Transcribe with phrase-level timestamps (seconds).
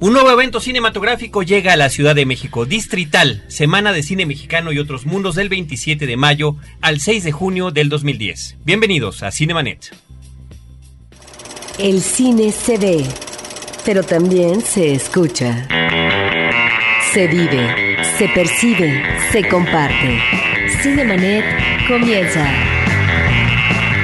[0.00, 4.72] Un nuevo evento cinematográfico llega a la Ciudad de México, Distrital, Semana de Cine Mexicano
[4.72, 8.56] y otros mundos del 27 de mayo al 6 de junio del 2010.
[8.64, 9.96] Bienvenidos a Cinemanet.
[11.78, 13.04] El cine se ve,
[13.84, 15.66] pero también se escucha.
[17.12, 19.02] Se vive, se percibe,
[19.32, 20.20] se comparte.
[20.82, 21.44] Cinemanet
[21.88, 22.52] comienza.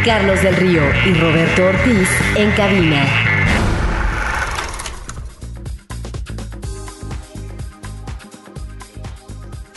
[0.04, 3.29] Carlos del Río y Roberto Ortiz en cabina.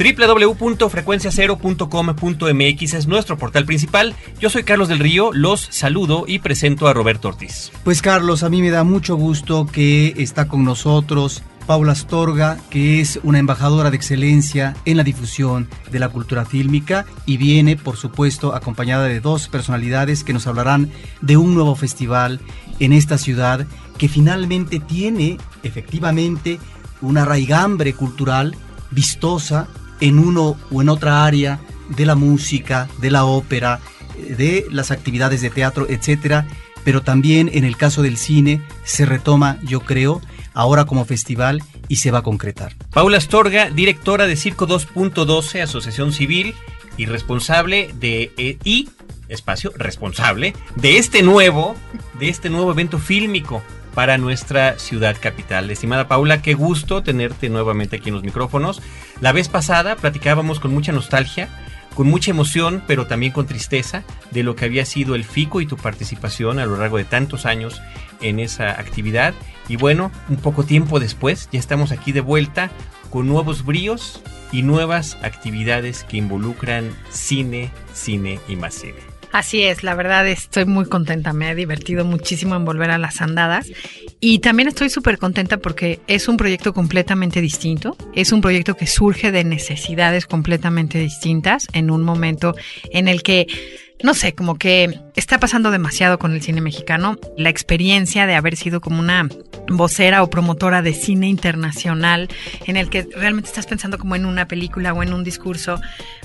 [0.03, 4.13] www.frecuenciacero.com.mx es nuestro portal principal.
[4.39, 7.71] Yo soy Carlos del Río, los saludo y presento a Roberto Ortiz.
[7.85, 12.99] Pues Carlos, a mí me da mucho gusto que está con nosotros Paula Astorga, que
[12.99, 17.95] es una embajadora de excelencia en la difusión de la cultura fílmica y viene, por
[17.95, 22.41] supuesto, acompañada de dos personalidades que nos hablarán de un nuevo festival
[22.79, 23.65] en esta ciudad
[23.97, 26.59] que finalmente tiene efectivamente
[27.01, 28.57] una raigambre cultural
[28.91, 33.79] vistosa en uno o en otra área de la música, de la ópera,
[34.17, 36.47] de las actividades de teatro, etcétera,
[36.83, 40.21] pero también en el caso del cine se retoma, yo creo,
[40.53, 42.75] ahora como festival y se va a concretar.
[42.91, 46.53] Paula Astorga, directora de Circo 2.12, Asociación Civil
[46.97, 48.89] y responsable de eh, y
[49.29, 51.75] espacio responsable de este nuevo
[52.19, 55.69] de este nuevo evento fílmico para nuestra ciudad capital.
[55.69, 58.81] Estimada Paula, qué gusto tenerte nuevamente aquí en los micrófonos.
[59.21, 61.49] La vez pasada platicábamos con mucha nostalgia,
[61.93, 65.65] con mucha emoción, pero también con tristeza de lo que había sido el FICO y
[65.65, 67.81] tu participación a lo largo de tantos años
[68.21, 69.33] en esa actividad.
[69.67, 72.71] Y bueno, un poco tiempo después ya estamos aquí de vuelta
[73.09, 74.21] con nuevos bríos
[74.51, 79.12] y nuevas actividades que involucran cine, cine y más cine.
[79.33, 83.19] Así es, la verdad estoy muy contenta, me he divertido muchísimo en volver a las
[83.19, 83.67] andadas
[84.19, 88.85] y también estoy súper contenta porque es un proyecto completamente distinto, es un proyecto que
[88.85, 92.53] surge de necesidades completamente distintas en un momento
[92.91, 93.47] en el que
[94.03, 97.17] no sé, como que está pasando demasiado con el cine mexicano.
[97.37, 99.29] La experiencia de haber sido como una
[99.69, 102.27] vocera o promotora de cine internacional
[102.67, 105.79] en el que realmente estás pensando como en una película o en un discurso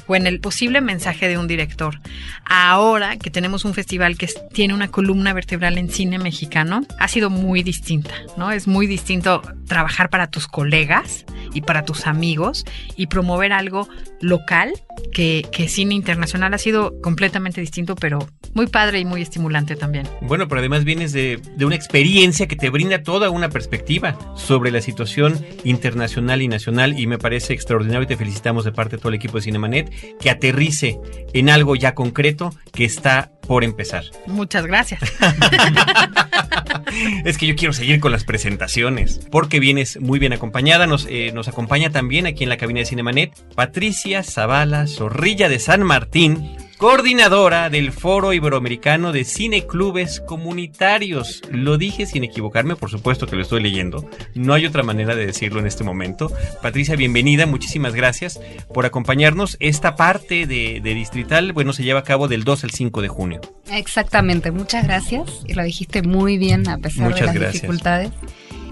[0.08, 2.00] o en el posible mensaje de un director.
[2.44, 7.30] Ahora que tenemos un festival que tiene una columna vertebral en cine mexicano, ha sido
[7.30, 8.50] muy distinta, ¿no?
[8.50, 11.24] Es muy distinto trabajar para tus colegas
[11.54, 12.64] y para tus amigos
[12.96, 13.88] y promover algo
[14.20, 14.72] local
[15.12, 20.08] que, que cine internacional ha sido completamente distinto, pero muy padre y muy estimulante también.
[20.22, 24.70] Bueno, pero además vienes de, de, una experiencia que te brinda toda una perspectiva sobre
[24.70, 29.00] la situación internacional y nacional y me parece extraordinario y te felicitamos de parte de
[29.00, 30.98] todo el equipo de Cinemanet que aterrice
[31.32, 34.04] en algo ya concreto que está por empezar.
[34.26, 35.00] Muchas gracias.
[37.25, 40.87] es que yo quiero seguir con las presentaciones, porque vienes muy bien acompañada.
[40.87, 45.58] Nos, eh, nos acompaña también aquí en la cabina de Cinemanet Patricia Zavala Zorrilla de
[45.58, 51.42] San Martín, coordinadora del Foro Iberoamericano de Cineclubes Comunitarios.
[51.50, 54.08] Lo dije sin equivocarme, por supuesto que lo estoy leyendo.
[54.34, 56.30] No hay otra manera de decirlo en este momento.
[56.62, 58.40] Patricia, bienvenida, muchísimas gracias
[58.72, 59.56] por acompañarnos.
[59.58, 63.08] Esta parte de, de Distrital, bueno, se lleva a cabo del 2 al 5 de
[63.08, 63.40] junio.
[63.72, 65.42] Exactamente, muchas gracias.
[65.46, 67.54] Y lo dijiste muy bien a pesar Muchas de las gracias.
[67.54, 68.10] dificultades.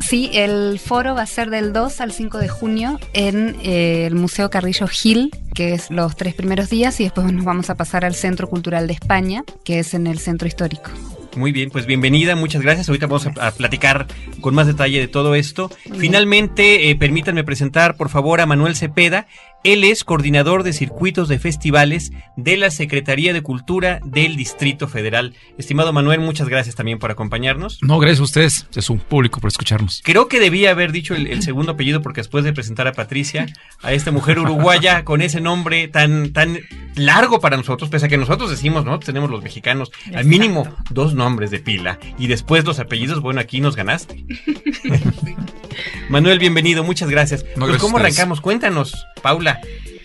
[0.01, 4.15] Sí, el foro va a ser del 2 al 5 de junio en eh, el
[4.15, 8.05] Museo Carrillo Gil, que es los tres primeros días, y después nos vamos a pasar
[8.05, 10.91] al Centro Cultural de España, que es en el Centro Histórico.
[11.37, 12.89] Muy bien, pues bienvenida, muchas gracias.
[12.89, 14.07] Ahorita vamos a, a platicar
[14.41, 15.71] con más detalle de todo esto.
[15.99, 19.27] Finalmente, eh, permítanme presentar, por favor, a Manuel Cepeda.
[19.67, 25.35] Él es coordinador de circuitos de festivales de la Secretaría de Cultura del Distrito Federal.
[25.59, 27.81] Estimado Manuel, muchas gracias también por acompañarnos.
[27.83, 28.67] No, gracias a ustedes.
[28.77, 30.03] Es un público por escucharnos.
[30.05, 33.47] Creo que debía haber dicho el, el segundo apellido porque después de presentar a Patricia,
[33.83, 36.61] a esta mujer uruguaya con ese nombre tan, tan
[36.95, 39.01] largo para nosotros, pese a que nosotros decimos, ¿no?
[39.01, 43.61] Tenemos los mexicanos al mínimo dos nombres de pila y después los apellidos, bueno, aquí
[43.61, 44.25] nos ganaste.
[46.09, 47.43] Manuel, bienvenido, muchas gracias.
[47.43, 48.41] No, pues, gracias ¿Cómo arrancamos?
[48.41, 49.56] Cuéntanos, Paula,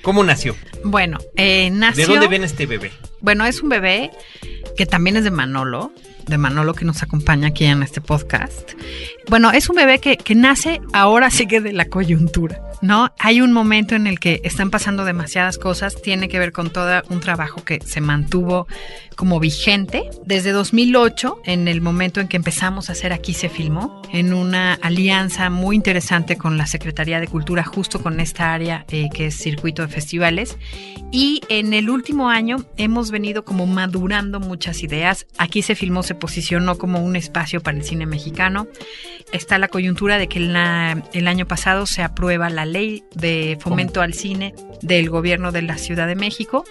[0.02, 0.56] ¿cómo nació?
[0.84, 2.08] Bueno, eh, nació...
[2.08, 2.92] ¿De dónde viene este bebé?
[3.20, 4.12] Bueno, es un bebé
[4.76, 5.92] que también es de Manolo,
[6.28, 8.72] de Manolo que nos acompaña aquí en este podcast.
[9.30, 12.62] Bueno, es un bebé que, que nace ahora sí que de la coyuntura.
[12.82, 13.12] ¿no?
[13.20, 17.04] Hay un momento en el que están pasando demasiadas cosas, tiene que ver con todo
[17.10, 18.68] un trabajo que se mantuvo
[19.16, 24.02] como vigente desde 2008, en el momento en que empezamos a hacer Aquí se filmó,
[24.12, 29.10] en una alianza muy interesante con la Secretaría de Cultura, justo con esta área eh,
[29.14, 30.58] que es circuito de festivales.
[31.12, 35.28] Y en el último año hemos venido como madurando muchas ideas.
[35.38, 38.68] Aquí se filmó, se posicionó como un espacio para el cine mexicano
[39.32, 44.02] está la coyuntura de que la- el año pasado se aprueba la ley de fomento
[44.02, 46.66] al cine del gobierno de la Ciudad de México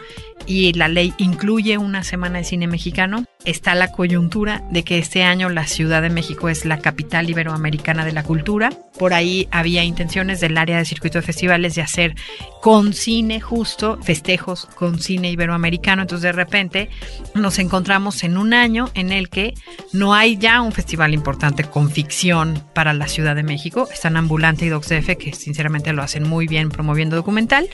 [0.47, 3.25] y la ley incluye una semana de cine mexicano.
[3.47, 8.05] Está la coyuntura de que este año la Ciudad de México es la capital iberoamericana
[8.05, 8.71] de la cultura.
[8.99, 12.15] Por ahí había intenciones del área de circuito de festivales de hacer
[12.61, 16.03] con cine justo festejos con cine iberoamericano.
[16.03, 16.91] Entonces de repente
[17.35, 19.55] nos encontramos en un año en el que
[19.93, 23.89] no hay ya un festival importante con ficción para la Ciudad de México.
[23.93, 27.69] Están Ambulante y DocsDF que sinceramente lo hacen muy bien promoviendo documental.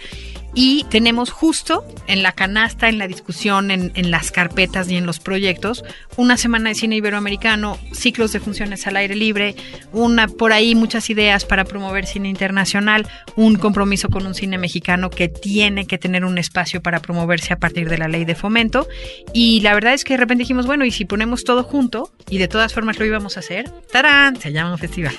[0.59, 5.05] Y tenemos justo en la canasta, en la discusión, en, en las carpetas y en
[5.05, 5.85] los proyectos,
[6.17, 9.55] una semana de cine iberoamericano, ciclos de funciones al aire libre,
[9.93, 13.07] una por ahí muchas ideas para promover cine internacional,
[13.37, 17.59] un compromiso con un cine mexicano que tiene que tener un espacio para promoverse a
[17.59, 18.89] partir de la ley de fomento.
[19.35, 22.39] Y la verdad es que de repente dijimos, bueno, y si ponemos todo junto, y
[22.39, 24.37] de todas formas lo íbamos a hacer, ¡tarán!
[24.41, 25.15] Se llama un festival.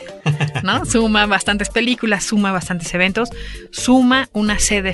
[0.63, 0.83] ¿no?
[0.85, 3.29] Suma bastantes películas, suma bastantes eventos,
[3.71, 4.93] suma una sede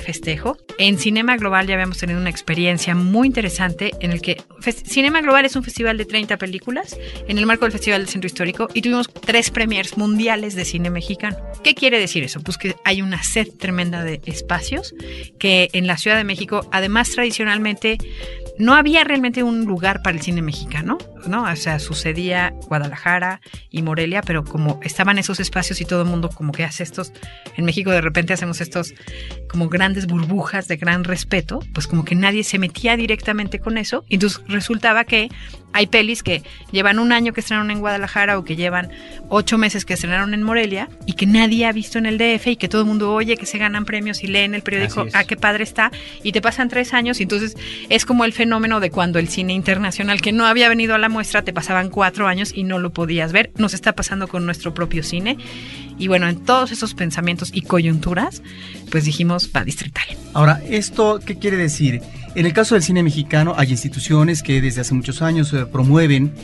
[0.78, 4.42] En Cinema Global ya habíamos tenido una experiencia muy interesante en el que
[4.72, 6.96] Cinema Global es un festival de 30 películas
[7.28, 10.90] en el marco del Festival del Centro Histórico y tuvimos tres premiers mundiales de cine
[10.90, 11.36] mexicano.
[11.62, 12.40] ¿Qué quiere decir eso?
[12.40, 14.94] Pues que hay una sed tremenda de espacios
[15.38, 17.98] que en la Ciudad de México, además tradicionalmente,
[18.58, 20.98] no había realmente un lugar para el cine mexicano,
[21.28, 21.44] ¿no?
[21.44, 23.40] O sea, sucedía Guadalajara
[23.70, 27.12] y Morelia, pero como estaban esos espacios y todo el mundo como que hace estos,
[27.56, 28.94] en México de repente hacemos estos
[29.48, 34.04] como grandes burbujas de gran respeto, pues como que nadie se metía directamente con eso.
[34.08, 35.28] Y entonces resultaba que
[35.74, 38.90] hay pelis que llevan un año que estrenaron en Guadalajara o que llevan
[39.28, 42.56] ocho meses que estrenaron en Morelia y que nadie ha visto en el DF y
[42.56, 45.36] que todo el mundo oye que se ganan premios y leen el periódico, ah, qué
[45.36, 45.90] padre está,
[46.22, 47.56] y te pasan tres años y entonces
[47.88, 51.08] es como el fenómeno de cuando el cine internacional que no había venido a la
[51.14, 53.52] muestra te pasaban cuatro años y no lo podías ver.
[53.56, 55.38] Nos está pasando con nuestro propio cine.
[55.96, 58.42] Y bueno, en todos esos pensamientos y coyunturas,
[58.90, 60.04] pues dijimos, va distrital.
[60.34, 62.02] Ahora, ¿esto qué quiere decir?
[62.34, 66.34] En el caso del cine mexicano hay instituciones que desde hace muchos años eh, promueven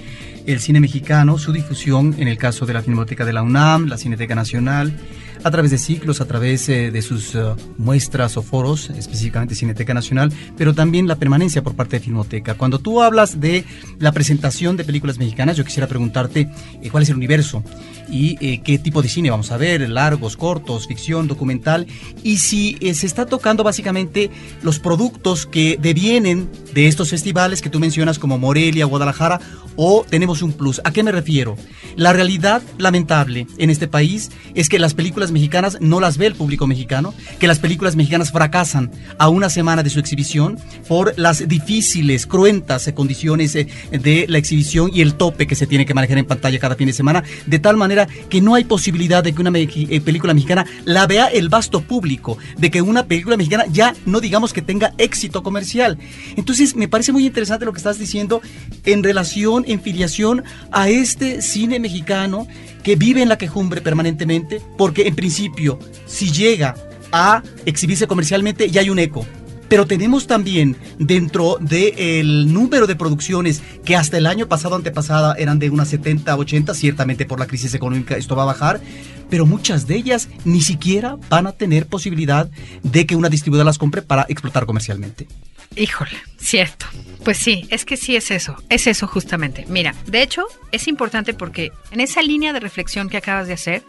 [0.46, 3.99] el cine mexicano, su difusión, en el caso de la Filmoteca de la UNAM, la
[3.99, 4.96] Cineteca Nacional,
[5.43, 7.41] a través de ciclos, a través eh, de sus eh,
[7.79, 12.55] muestras o foros, específicamente Cineteca Nacional, pero también la permanencia por parte de Filmoteca.
[12.55, 13.65] Cuando tú hablas de
[13.99, 16.49] la presentación de películas mexicanas, yo quisiera preguntarte
[16.83, 17.63] eh, cuál es el universo
[18.11, 21.87] y eh, qué tipo de cine vamos a ver, largos, cortos, ficción, documental,
[22.23, 24.31] y si eh, se está tocando básicamente
[24.63, 29.41] los productos que devienen de estos festivales que tú mencionas como Morelia, Guadalajara,
[29.77, 30.81] o tenemos un plus.
[30.85, 31.57] ¿A qué me refiero?
[31.97, 36.35] La realidad lamentable en este país es que las películas mexicanas no las ve el
[36.35, 41.47] público mexicano, que las películas mexicanas fracasan a una semana de su exhibición por las
[41.49, 45.94] difíciles, cruentas eh, condiciones eh, de la exhibición y el tope que se tiene que
[45.94, 49.32] manejar en pantalla cada fin de semana, de tal manera que no hay posibilidad de
[49.32, 53.65] que una eh, película mexicana la vea el vasto público, de que una película mexicana
[53.71, 55.99] ya no digamos que tenga éxito comercial.
[56.37, 58.41] Entonces me parece muy interesante lo que estás diciendo
[58.85, 62.47] en relación, en filiación a este cine mexicano
[62.82, 66.75] que vive en la quejumbre permanentemente, porque en principio, si llega
[67.12, 69.27] a exhibirse comercialmente, ya hay un eco.
[69.69, 75.61] Pero tenemos también dentro del número de producciones que hasta el año pasado, antepasada, eran
[75.61, 78.81] de unas 70, 80, ciertamente por la crisis económica esto va a bajar,
[79.29, 82.51] pero muchas de ellas ni siquiera van a tener posibilidad
[82.82, 85.29] de que una distribuidora las compre para explotar comercialmente.
[85.77, 86.86] Híjole, cierto.
[87.24, 89.67] Pues sí, es que sí es eso, es eso justamente.
[89.69, 93.84] Mira, de hecho, es importante porque en esa línea de reflexión que acabas de hacer,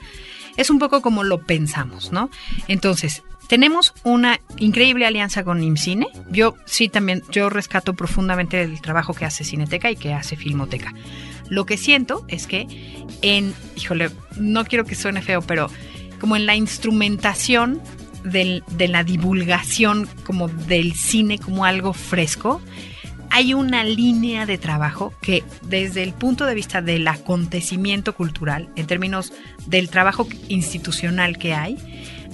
[0.57, 2.29] es un poco como lo pensamos, ¿no?
[2.67, 6.07] Entonces, tenemos una increíble alianza con IMCINE.
[6.29, 10.93] Yo sí también, yo rescato profundamente el trabajo que hace Cineteca y que hace Filmoteca.
[11.49, 12.67] Lo que siento es que
[13.21, 15.69] en, híjole, no quiero que suene feo, pero
[16.19, 17.81] como en la instrumentación
[18.23, 22.61] de la divulgación como del cine como algo fresco,
[23.33, 28.87] hay una línea de trabajo que desde el punto de vista del acontecimiento cultural, en
[28.87, 29.31] términos
[29.67, 31.77] del trabajo institucional que hay,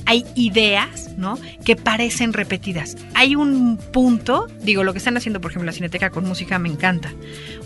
[0.08, 1.38] hay ideas, ¿no?
[1.66, 2.96] Que parecen repetidas.
[3.14, 6.70] Hay un punto, digo, lo que están haciendo, por ejemplo, la Cineteca con música me
[6.70, 7.14] encanta.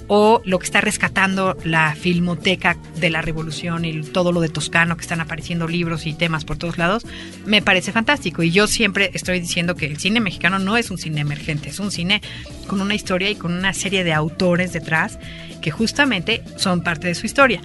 [0.08, 4.98] O lo que está rescatando la Filmoteca de la Revolución y todo lo de Toscano,
[4.98, 7.06] que están apareciendo libros y temas por todos lados,
[7.46, 8.42] me parece fantástico.
[8.42, 11.80] Y yo siempre estoy diciendo que el cine mexicano no es un cine emergente, es
[11.80, 12.24] un cine
[12.66, 15.20] con una historia y con una serie de autores detrás
[15.62, 17.62] que justamente son parte de su historia.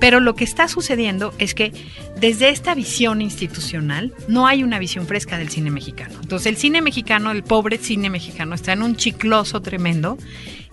[0.00, 1.72] Pero lo que está sucediendo es que
[2.20, 6.14] desde esta visión institucional no hay una visión fresca del cine mexicano.
[6.22, 10.18] Entonces el cine mexicano, el pobre cine mexicano, está en un chicloso tremendo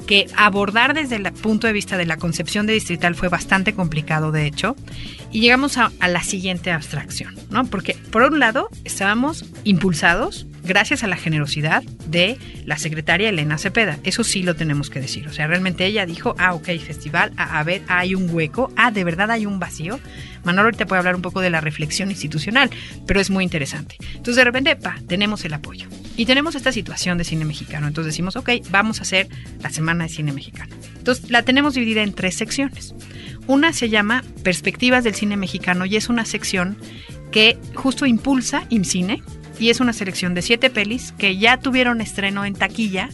[0.08, 4.32] que abordar desde el punto de vista de la concepción de distrital fue bastante complicado,
[4.32, 4.76] de hecho,
[5.32, 7.66] y llegamos a, a la siguiente abstracción, ¿no?
[7.66, 13.98] Porque por un lado estábamos impulsados gracias a la generosidad de la secretaria Elena Cepeda.
[14.04, 15.28] Eso sí lo tenemos que decir.
[15.28, 19.04] O sea, realmente ella dijo, ah, ok, festival, a, ver, hay un hueco, ah, de
[19.04, 20.00] verdad hay un vacío.
[20.44, 22.70] Manolo ahorita puede hablar un poco de la reflexión institucional,
[23.08, 23.98] pero es muy interesante.
[24.10, 25.88] Entonces, de repente, pa, tenemos el apoyo.
[26.18, 27.88] Y tenemos esta situación de cine mexicano.
[27.88, 29.28] Entonces decimos, ok, vamos a hacer
[29.62, 30.74] la Semana de Cine Mexicano.
[30.98, 32.96] Entonces, la tenemos dividida en tres secciones.
[33.48, 36.78] Una se llama Perspectivas del Cine Mexicano y es una sección
[37.32, 39.22] que justo impulsa IMCINE,
[39.60, 43.10] y es una selección de siete pelis que ya tuvieron estreno en taquilla,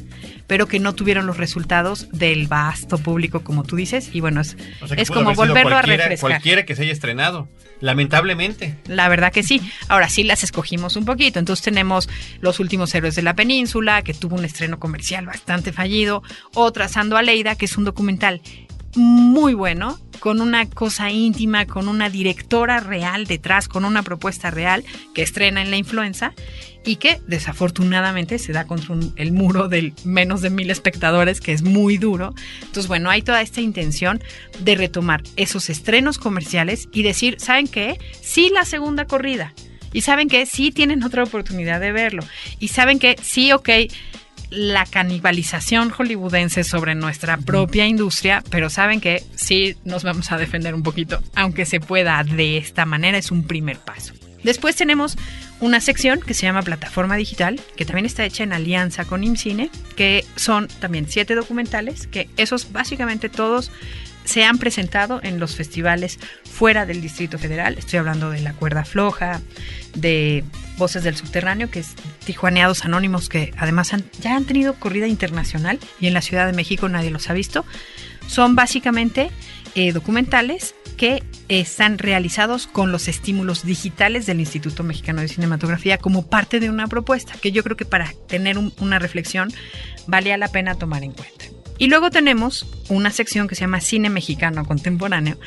[0.47, 4.09] pero que no tuvieron los resultados del vasto público, como tú dices.
[4.13, 6.19] Y bueno, es, O sea, que es pudo como volverlo a refrescar.
[6.19, 7.47] Cualquiera que se haya estrenado.
[7.79, 8.75] Lamentablemente.
[8.87, 9.61] La verdad que sí.
[9.87, 11.39] Ahora sí las escogimos un poquito.
[11.39, 12.09] Entonces tenemos
[12.41, 16.21] Los últimos héroes de la península, que tuvo un estreno comercial bastante fallido.
[16.53, 18.41] O Trazando a Leida, que es un documental
[18.95, 24.85] muy bueno, con una cosa íntima, con una directora real detrás, con una propuesta real
[25.15, 26.33] que estrena en la influenza
[26.85, 31.63] y que desafortunadamente se da contra el muro del menos de mil espectadores, que es
[31.63, 32.35] muy duro.
[32.61, 34.21] Entonces, bueno, hay toda esta intención
[34.59, 37.97] de retomar esos estrenos comerciales y decir, ¿saben qué?
[38.21, 39.55] Sí, la segunda corrida.
[39.91, 42.23] Y saben que sí tienen otra oportunidad de verlo.
[42.59, 43.69] Y saben que sí, ok,
[44.51, 50.75] la canibalización hollywoodense sobre nuestra propia industria, pero saben que sí nos vamos a defender
[50.75, 54.13] un poquito, aunque se pueda de esta manera, es un primer paso.
[54.43, 55.17] Después tenemos
[55.59, 59.69] una sección que se llama Plataforma Digital, que también está hecha en alianza con IMCINE,
[59.95, 63.71] que son también siete documentales, que esos básicamente todos
[64.25, 67.77] se han presentado en los festivales fuera del Distrito Federal.
[67.77, 69.41] Estoy hablando de La Cuerda Floja,
[69.95, 70.43] de
[70.81, 71.89] Voces del Subterráneo, que es
[72.25, 76.53] Tijuaneados Anónimos, que además han- ya han tenido corrida internacional y en la Ciudad de
[76.53, 77.63] México nadie los ha visto.
[78.27, 79.29] Son básicamente
[79.75, 86.27] eh, documentales que están realizados con los estímulos digitales del Instituto Mexicano de Cinematografía como
[86.27, 89.49] parte de una propuesta que yo creo que para tener un- una reflexión
[90.07, 91.45] valía la pena tomar en cuenta.
[91.77, 95.39] Y luego tenemos una sección que se llama Cine Mexicano Contemporáneo.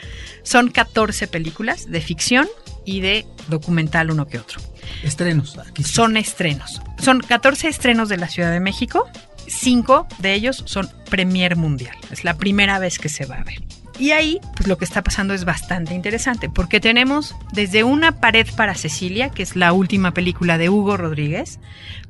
[0.42, 2.48] Son 14 películas de ficción
[2.84, 4.60] y de documental uno que otro.
[5.02, 5.58] Estrenos.
[5.58, 5.92] Aquí sí.
[5.92, 6.80] Son estrenos.
[6.98, 9.08] Son 14 estrenos de la Ciudad de México.
[9.46, 11.96] Cinco de ellos son Premier Mundial.
[12.10, 13.62] Es la primera vez que se va a ver.
[13.98, 18.46] Y ahí, pues lo que está pasando es bastante interesante, porque tenemos desde Una pared
[18.56, 21.60] para Cecilia, que es la última película de Hugo Rodríguez,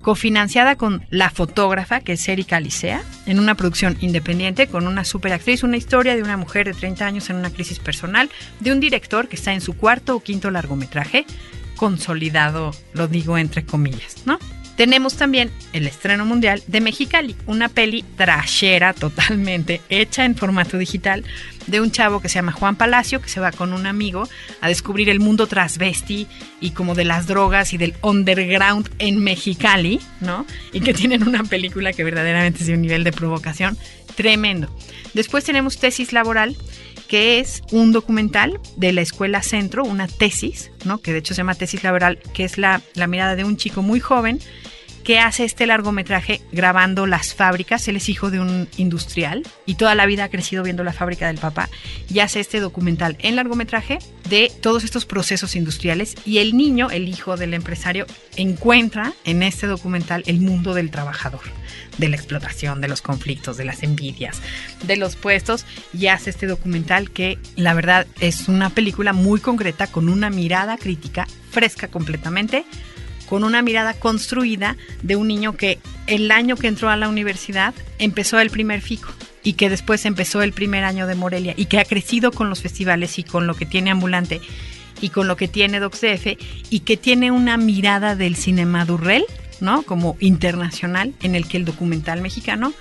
[0.00, 5.62] cofinanciada con La fotógrafa, que es Erika Licea, en una producción independiente con una superactriz,
[5.62, 9.28] una historia de una mujer de 30 años en una crisis personal, de un director
[9.28, 11.26] que está en su cuarto o quinto largometraje,
[11.76, 14.38] consolidado, lo digo entre comillas, ¿no?
[14.76, 21.24] Tenemos también el estreno mundial de Mexicali, una peli trashera totalmente hecha en formato digital
[21.66, 24.28] de un chavo que se llama Juan Palacio, que se va con un amigo
[24.60, 26.26] a descubrir el mundo transvesti
[26.60, 30.44] y como de las drogas y del underground en Mexicali, ¿no?
[30.72, 33.78] Y que tienen una película que verdaderamente es de un nivel de provocación
[34.14, 34.74] tremendo.
[35.14, 36.56] Después tenemos Tesis Laboral,
[37.08, 40.98] que es un documental de la Escuela Centro, una tesis, ¿no?
[40.98, 43.82] que de hecho se llama Tesis Laboral, que es la, la mirada de un chico
[43.82, 44.40] muy joven
[45.04, 47.86] que hace este largometraje grabando las fábricas.
[47.86, 51.26] Él es hijo de un industrial y toda la vida ha crecido viendo la fábrica
[51.26, 51.68] del papá
[52.08, 57.08] y hace este documental en largometraje de todos estos procesos industriales y el niño, el
[57.08, 58.06] hijo del empresario,
[58.36, 61.42] encuentra en este documental el mundo del trabajador,
[61.98, 64.40] de la explotación, de los conflictos, de las envidias,
[64.86, 69.86] de los puestos y hace este documental que la verdad es una película muy concreta
[69.86, 72.64] con una mirada crítica fresca completamente
[73.28, 77.74] con una mirada construida de un niño que el año que entró a la universidad
[77.98, 79.12] empezó el primer FICO
[79.42, 82.62] y que después empezó el primer año de Morelia y que ha crecido con los
[82.62, 84.40] festivales y con lo que tiene ambulante
[85.00, 86.38] y con lo que tiene DocsDF
[86.70, 89.24] y que tiene una mirada del cinema Durrell,
[89.60, 89.82] ¿no?
[89.82, 92.72] Como internacional en el que el documental mexicano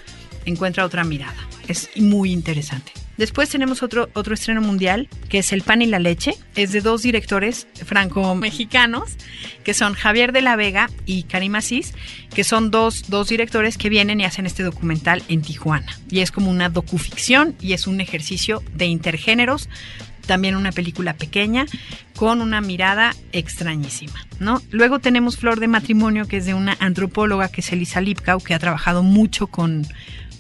[0.45, 1.35] encuentra otra mirada.
[1.67, 3.02] Es muy interesante.
[3.17, 6.33] Después tenemos otro, otro estreno mundial, que es El pan y la leche.
[6.55, 9.17] Es de dos directores franco-mexicanos,
[9.63, 11.93] que son Javier de la Vega y Karim Asís,
[12.33, 15.99] que son dos, dos directores que vienen y hacen este documental en Tijuana.
[16.09, 19.69] Y es como una docuficción y es un ejercicio de intergéneros
[20.25, 21.65] también una película pequeña
[22.15, 24.61] con una mirada extrañísima, ¿no?
[24.71, 28.53] Luego tenemos Flor de Matrimonio, que es de una antropóloga que es Elisa Lipkau, que
[28.53, 29.85] ha trabajado mucho con,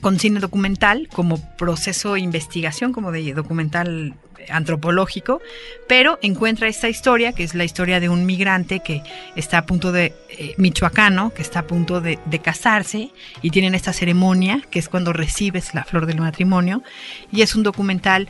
[0.03, 4.13] con cine documental como proceso de investigación, como de documental
[4.49, 5.41] antropológico,
[5.87, 9.01] pero encuentra esta historia, que es la historia de un migrante que
[9.37, 13.75] está a punto de, eh, michoacano, que está a punto de, de, casarse y tienen
[13.75, 16.83] esta ceremonia, que es cuando recibes la flor del matrimonio,
[17.31, 18.27] y es un documental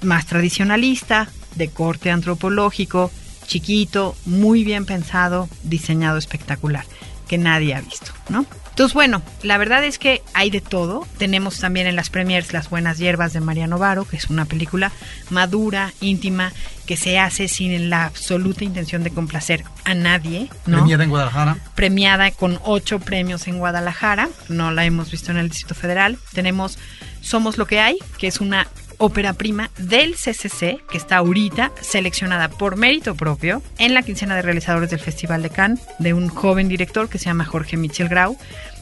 [0.00, 3.10] más tradicionalista, de corte antropológico,
[3.46, 6.86] chiquito, muy bien pensado, diseñado espectacular,
[7.28, 8.46] que nadie ha visto, ¿no?
[8.80, 11.06] Entonces, bueno, la verdad es que hay de todo.
[11.18, 14.90] Tenemos también en las premiers Las Buenas Hierbas de Mariano Varo, que es una película
[15.28, 16.50] madura, íntima,
[16.86, 20.48] que se hace sin la absoluta intención de complacer a nadie.
[20.64, 20.78] ¿no?
[20.78, 21.56] Premiada en Guadalajara.
[21.74, 24.30] Premiada con ocho premios en Guadalajara.
[24.48, 26.16] No la hemos visto en el Distrito Federal.
[26.32, 26.78] Tenemos
[27.20, 28.66] Somos lo que hay, que es una
[29.00, 34.42] ópera prima del CCC, que está ahorita seleccionada por mérito propio en la quincena de
[34.42, 38.36] realizadores del Festival de Cannes, de un joven director que se llama Jorge Michel Grau.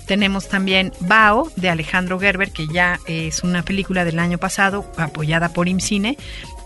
[0.09, 5.50] Tenemos también Bao de Alejandro Gerber, que ya es una película del año pasado, apoyada
[5.50, 6.17] por IMCINE,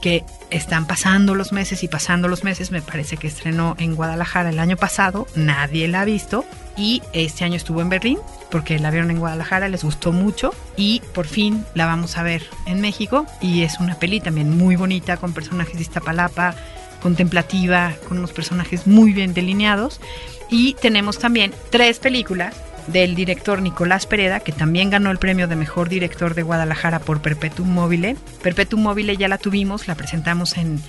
[0.00, 2.70] que están pasando los meses y pasando los meses.
[2.70, 6.44] Me parece que estrenó en Guadalajara el año pasado, nadie la ha visto.
[6.76, 8.18] Y este año estuvo en Berlín,
[8.48, 10.54] porque la vieron en Guadalajara, les gustó mucho.
[10.76, 13.26] Y por fin la vamos a ver en México.
[13.40, 16.54] Y es una peli también muy bonita, con personajes de Iztapalapa,
[17.02, 20.00] contemplativa, con unos personajes muy bien delineados.
[20.48, 22.54] Y tenemos también tres películas
[22.88, 27.20] del director Nicolás Pereda, que también ganó el premio de mejor director de Guadalajara por
[27.20, 28.16] Perpetuum Mobile.
[28.42, 30.80] Perpetuum Mobile ya la tuvimos, la presentamos en,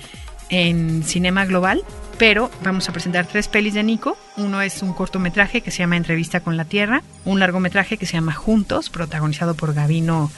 [0.48, 1.82] en Cinema Global,
[2.18, 4.16] pero vamos a presentar tres pelis de Nico.
[4.36, 8.14] Uno es un cortometraje que se llama Entrevista con la Tierra, un largometraje que se
[8.14, 10.30] llama Juntos, protagonizado por Gavino,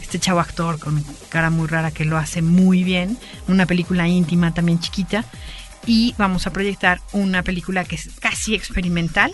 [0.00, 3.18] este chavo actor con cara muy rara que lo hace muy bien,
[3.48, 5.24] una película íntima también chiquita
[5.86, 9.32] y vamos a proyectar una película que es casi experimental,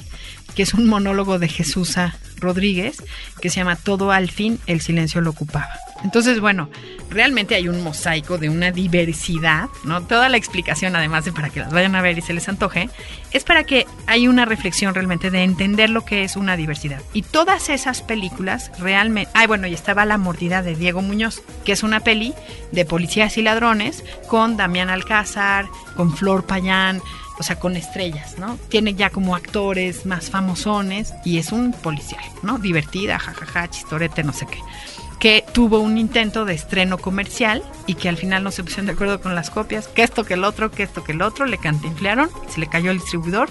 [0.54, 1.94] que es un monólogo de Jesús
[2.38, 3.02] Rodríguez,
[3.40, 5.70] que se llama Todo al fin, el silencio lo ocupaba.
[6.04, 6.68] Entonces, bueno,
[7.10, 10.02] realmente hay un mosaico de una diversidad, ¿no?
[10.02, 12.88] Toda la explicación, además de para que las vayan a ver y se les antoje,
[13.32, 17.02] es para que hay una reflexión realmente de entender lo que es una diversidad.
[17.12, 19.30] Y todas esas películas realmente...
[19.34, 22.34] Ay, bueno, y estaba La mordida de Diego Muñoz, que es una peli
[22.72, 25.66] de policías y ladrones con Damián Alcázar,
[25.96, 27.02] con Flor Payán,
[27.38, 28.58] o sea, con estrellas, ¿no?
[28.68, 32.58] Tiene ya como actores más famosones y es un policial, ¿no?
[32.58, 34.58] Divertida, jajaja, chistorete, no sé qué
[35.20, 38.92] que tuvo un intento de estreno comercial y que al final no se pusieron de
[38.92, 41.58] acuerdo con las copias, que esto, que el otro, que esto, que el otro, le
[41.58, 43.50] cantinflearon, se le cayó el distribuidor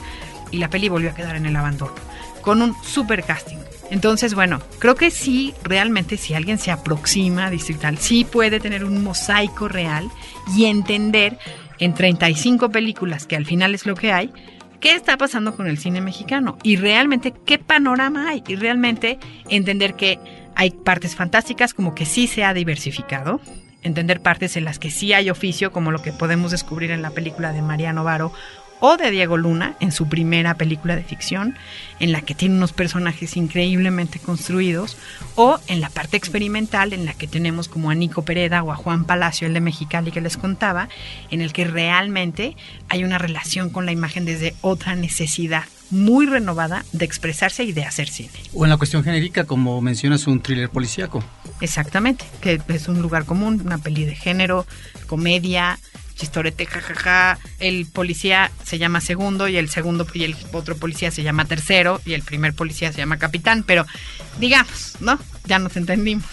[0.51, 1.93] y la peli volvió a quedar en el abandono,
[2.41, 3.57] con un super casting.
[3.91, 8.83] Entonces, bueno, creo que sí, realmente si alguien se aproxima a Distrital, sí puede tener
[8.83, 10.09] un mosaico real
[10.55, 11.37] y entender
[11.77, 14.31] en 35 películas, que al final es lo que hay,
[14.79, 19.95] qué está pasando con el cine mexicano y realmente qué panorama hay y realmente entender
[19.95, 20.19] que
[20.59, 23.39] hay partes fantásticas como que sí se ha diversificado,
[23.81, 27.11] entender partes en las que sí hay oficio, como lo que podemos descubrir en la
[27.11, 28.33] película de Mariano Varo
[28.79, 31.55] o de Diego Luna en su primera película de ficción,
[31.99, 34.97] en la que tiene unos personajes increíblemente construidos,
[35.35, 38.75] o en la parte experimental en la que tenemos como a Nico Pereda o a
[38.75, 40.89] Juan Palacio, el de Mexicali que les contaba,
[41.29, 42.55] en el que realmente
[42.87, 47.83] hay una relación con la imagen desde otra necesidad muy renovada de expresarse y de
[47.83, 48.29] hacer cine.
[48.53, 51.23] O en la cuestión genérica, como mencionas, un thriller policíaco.
[51.61, 54.65] Exactamente, que es un lugar común, una peli de género,
[55.07, 55.79] comedia,
[56.19, 57.39] chistorete, jajaja.
[57.59, 62.01] El policía se llama segundo y el segundo y el otro policía se llama tercero
[62.05, 63.85] y el primer policía se llama capitán, pero
[64.39, 65.17] digamos, ¿no?
[65.45, 66.25] Ya nos entendimos.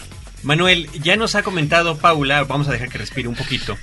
[0.42, 3.77] Manuel, ya nos ha comentado Paula, vamos a dejar que respire un poquito,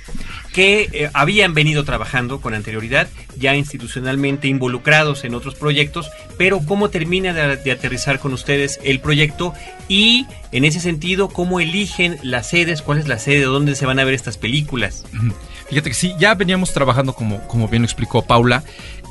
[0.52, 6.90] que eh, habían venido trabajando con anterioridad, ya institucionalmente involucrados en otros proyectos, pero cómo
[6.90, 9.52] termina de, de, aterrizar con ustedes el proyecto
[9.88, 13.98] y en ese sentido, cómo eligen las sedes, cuál es la sede, dónde se van
[13.98, 15.04] a ver estas películas.
[15.74, 18.62] Fíjate que sí, ya veníamos trabajando como, como bien lo explicó Paula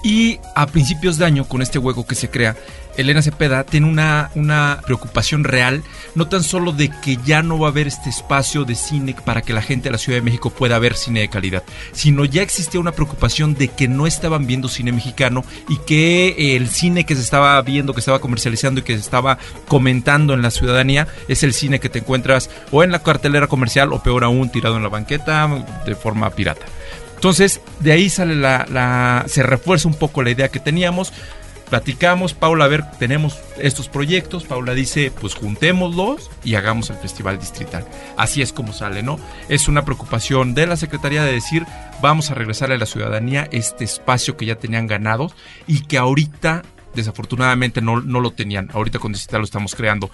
[0.01, 2.55] y a principios de año con este hueco que se crea,
[2.97, 5.83] Elena Cepeda tiene una, una preocupación real,
[6.15, 9.41] no tan solo de que ya no va a haber este espacio de cine para
[9.41, 12.41] que la gente de la Ciudad de México pueda ver cine de calidad, sino ya
[12.41, 17.15] existía una preocupación de que no estaban viendo cine mexicano y que el cine que
[17.15, 21.43] se estaba viendo, que estaba comercializando y que se estaba comentando en la ciudadanía es
[21.43, 24.83] el cine que te encuentras o en la cartelera comercial o peor aún tirado en
[24.83, 25.49] la banqueta
[25.85, 26.65] de forma pirata.
[27.15, 31.13] Entonces, de ahí sale la, la, se refuerza un poco la idea que teníamos
[31.73, 37.39] platicamos, Paula, a ver, tenemos estos proyectos, Paula dice, pues juntémoslos y hagamos el festival
[37.39, 37.83] distrital.
[38.15, 39.19] Así es como sale, ¿no?
[39.49, 41.65] Es una preocupación de la Secretaría de decir,
[41.99, 45.31] vamos a regresar a la ciudadanía este espacio que ya tenían ganado
[45.65, 46.61] y que ahorita,
[46.93, 48.69] desafortunadamente, no, no lo tenían.
[48.71, 50.11] Ahorita con distrital lo estamos creando.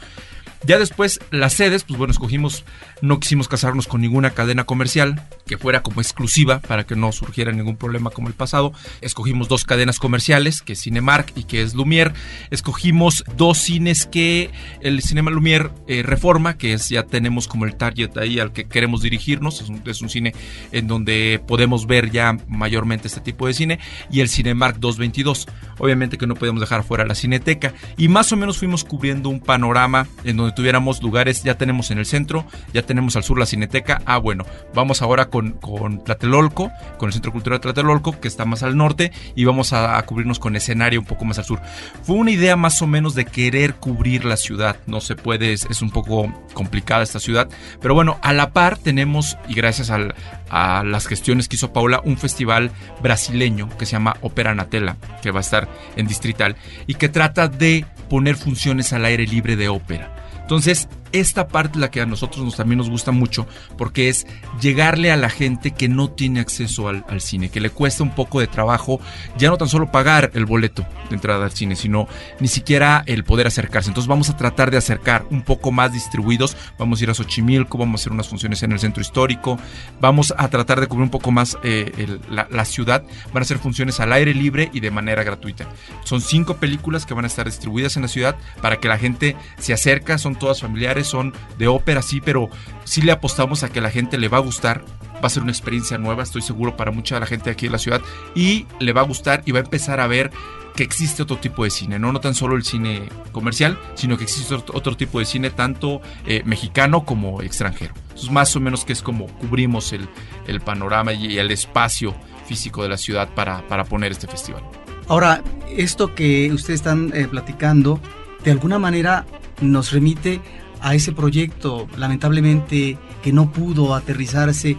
[0.65, 2.65] Ya después, las sedes, pues bueno, escogimos,
[3.02, 7.54] no quisimos casarnos con ninguna cadena comercial que fuera como exclusiva para que no surgiera
[7.54, 8.74] ningún problema como el pasado.
[9.00, 12.13] Escogimos dos cadenas comerciales, que es Cinemark y que es Lumière.
[12.52, 17.76] Escogimos dos cines que el Cinema Lumière eh, reforma, que es ya tenemos como el
[17.76, 19.62] target ahí al que queremos dirigirnos.
[19.62, 20.36] Es un, es un cine
[20.74, 23.80] en donde podemos ver ya mayormente este tipo de cine.
[24.12, 25.48] Y el Cinemark 222.
[25.78, 27.74] Obviamente que no podemos dejar fuera la cineteca.
[27.98, 31.43] Y más o menos fuimos cubriendo un panorama en donde tuviéramos lugares.
[31.43, 34.01] Ya tenemos en el centro, ya tenemos al sur la cineteca.
[34.05, 38.63] Ah, bueno, vamos ahora con, con Tlatelolco, con el Centro Cultural Tlatelolco, que está más
[38.63, 39.12] al norte.
[39.35, 41.62] Y vamos a, cubrirnos con escenario un poco más al sur.
[42.03, 44.77] Fue una idea más o menos de querer cubrir la ciudad.
[44.88, 47.47] No se puede, es, un poco complicada esta ciudad.
[47.81, 52.17] Pero bueno, a la par tenemos, y gracias a las gestiones que hizo Paula, un
[52.17, 56.55] festival brasileño que se llama Ópera Natela, que va a estar en Distrital,
[56.88, 60.18] y que trata de poner funciones al aire libre de ópera.
[60.49, 64.28] Entonces, esta parte la que a nosotros nos, también nos gusta mucho, porque es
[64.62, 68.39] llegarle a la gente que no tiene acceso al, cine, que le cuesta un poco
[68.39, 69.00] de trabajo,
[69.38, 72.08] ya no tan solo pagar el boleto de entrada al cine, sino
[72.39, 73.89] ni siquiera el poder acercarse.
[73.89, 77.78] Entonces vamos a tratar de acercar un poco más distribuidos, vamos a ir a Xochimilco,
[77.78, 79.60] vamos a hacer unas funciones en el centro histórico,
[80.00, 84.00] vamos a tratar de cubrir un poco más eh, la, ciudad, van a ser funciones
[84.00, 85.67] al aire libre y de manera gratuita.
[86.04, 89.36] Son cinco películas que van a estar distribuidas en la ciudad para que la gente
[89.58, 92.49] se acerca, son todas familiares, son de ópera, sí, pero
[92.83, 94.83] sí le apostamos a que la gente le va a gustar.
[95.15, 97.73] Va a ser una experiencia nueva, estoy seguro, para mucha de la gente aquí en
[97.73, 98.01] la ciudad.
[98.35, 100.31] Y le va a gustar y va a empezar a ver
[100.75, 104.23] que existe otro tipo de cine, no, no tan solo el cine comercial, sino que
[104.23, 107.93] existe otro tipo de cine tanto eh, mexicano como extranjero.
[108.03, 110.07] Entonces, más o menos que es como cubrimos el,
[110.47, 114.63] el panorama y el espacio físico de la ciudad para, para poner este festival.
[115.09, 115.43] Ahora,
[115.75, 117.99] esto que ustedes están eh, platicando,
[118.43, 119.25] de alguna manera
[119.62, 120.39] nos remite
[120.82, 124.78] a ese proyecto, lamentablemente, que no pudo aterrizarse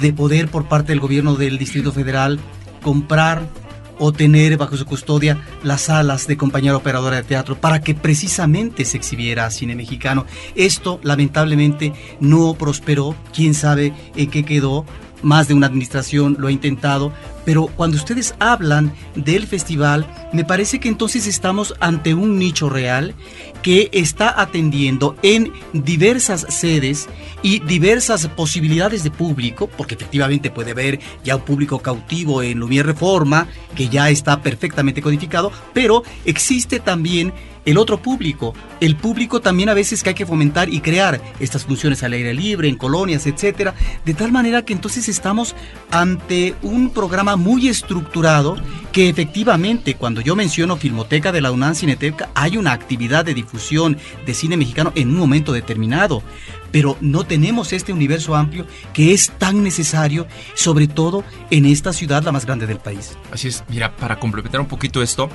[0.00, 2.38] de poder por parte del gobierno del Distrito Federal
[2.82, 3.46] comprar
[3.98, 8.84] o tener bajo su custodia las salas de compañía operadora de teatro para que precisamente
[8.84, 10.26] se exhibiera cine mexicano.
[10.54, 14.84] Esto lamentablemente no prosperó, quién sabe en qué quedó,
[15.22, 17.12] más de una administración lo ha intentado,
[17.44, 23.14] pero cuando ustedes hablan del festival, me parece que entonces estamos ante un nicho real
[23.62, 27.08] que está atendiendo en diversas sedes
[27.42, 32.86] y diversas posibilidades de público, porque efectivamente puede haber ya un público cautivo en Lumière
[32.86, 37.32] Reforma, que ya está perfectamente codificado, pero existe también
[37.66, 41.64] el otro público, el público también a veces que hay que fomentar y crear estas
[41.64, 43.74] funciones al aire libre, en colonias, etcétera,
[44.04, 45.54] de tal manera que entonces estamos
[45.90, 48.56] ante un programa muy estructurado
[48.92, 53.98] que efectivamente cuando yo menciono Filmoteca de la UNAM Cineteca hay una actividad de difusión
[54.24, 56.22] de cine mexicano en un momento determinado,
[56.76, 62.22] pero no tenemos este universo amplio que es tan necesario, sobre todo en esta ciudad
[62.22, 63.16] la más grande del país.
[63.32, 65.30] Así es, mira, para complementar un poquito esto,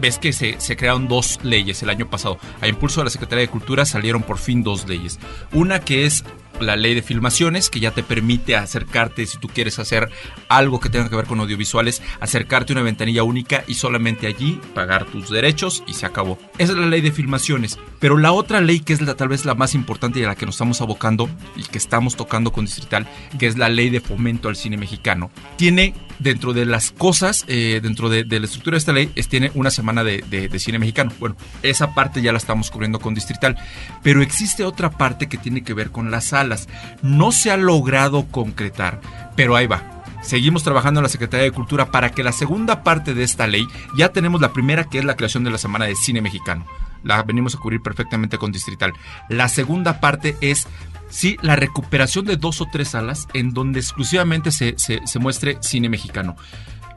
[0.00, 2.38] ves que se, se crearon dos leyes el año pasado.
[2.60, 5.18] A impulso de la Secretaría de Cultura salieron por fin dos leyes.
[5.52, 6.22] Una que es
[6.60, 10.10] la ley de filmaciones que ya te permite acercarte si tú quieres hacer
[10.48, 14.60] algo que tenga que ver con audiovisuales, acercarte a una ventanilla única y solamente allí
[14.74, 16.38] pagar tus derechos y se acabó.
[16.58, 17.78] Esa es la ley de filmaciones.
[18.00, 20.34] Pero la otra ley que es la, tal vez la más importante y a la
[20.34, 23.06] que nos estamos abocando y que estamos tocando con Distrital,
[23.38, 27.80] que es la ley de fomento al cine mexicano, tiene dentro de las cosas, eh,
[27.82, 30.78] dentro de, la estructura de esta ley, es, tiene una semana de, de, de cine
[30.78, 31.12] mexicano.
[31.18, 33.56] Bueno, esa parte ya la estamos cubriendo con Distrital.
[34.02, 36.68] Pero existe otra parte que tiene que ver con las salas.
[37.02, 39.00] No se ha logrado concretar,
[39.36, 39.94] pero ahí va.
[40.24, 43.66] Seguimos trabajando en la Secretaría de Cultura para que la segunda parte de esta ley,
[43.96, 46.64] ya tenemos la primera que es la creación de la Semana de Cine Mexicano.
[47.04, 48.92] La venimos a cubrir perfectamente con Distrital.
[49.28, 50.66] La segunda parte es
[51.14, 55.88] sí, la recuperación de dos o tres salas en donde exclusivamente se, se, muestre cine
[55.88, 56.36] mexicano.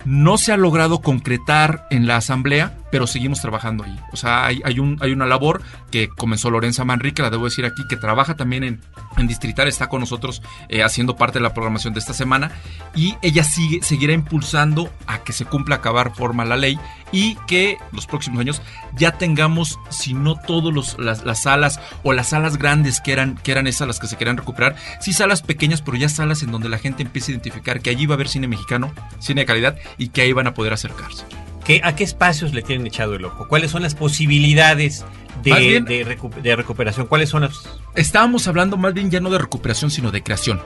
[0.05, 3.99] No se ha logrado concretar en la asamblea, pero seguimos trabajando ahí.
[4.13, 7.97] O sea, hay, hay una labor que comenzó Lorenza Manrique, la debo decir aquí, que
[7.97, 8.81] trabaja también en,
[9.17, 12.51] en Distrital, está con nosotros eh, haciendo parte de la programación de esta semana
[12.95, 16.79] y ella sigue, seguirá impulsando a que se cumpla, acabar forma la ley
[17.11, 18.61] y que los próximos años
[18.95, 23.51] ya tengamos, si no todas las, las, salas o las salas grandes que eran, que
[23.51, 26.69] eran esas las que se querían recuperar, sí salas pequeñas, pero ya salas en donde
[26.69, 29.77] la gente empiece a identificar que allí va a haber cine mexicano, cine de calidad
[29.97, 31.25] y que ahí van a poder acercarse.
[31.65, 33.47] ¿Qué, ¿A qué espacios le tienen echado el ojo?
[33.47, 35.05] ¿Cuáles son las posibilidades
[35.43, 37.07] de, Más bien- de recu- de recuperación?
[37.07, 37.61] ¿Cuáles son las...?
[37.95, 40.61] Estábamos hablando más bien ya no de recuperación, sino de creación.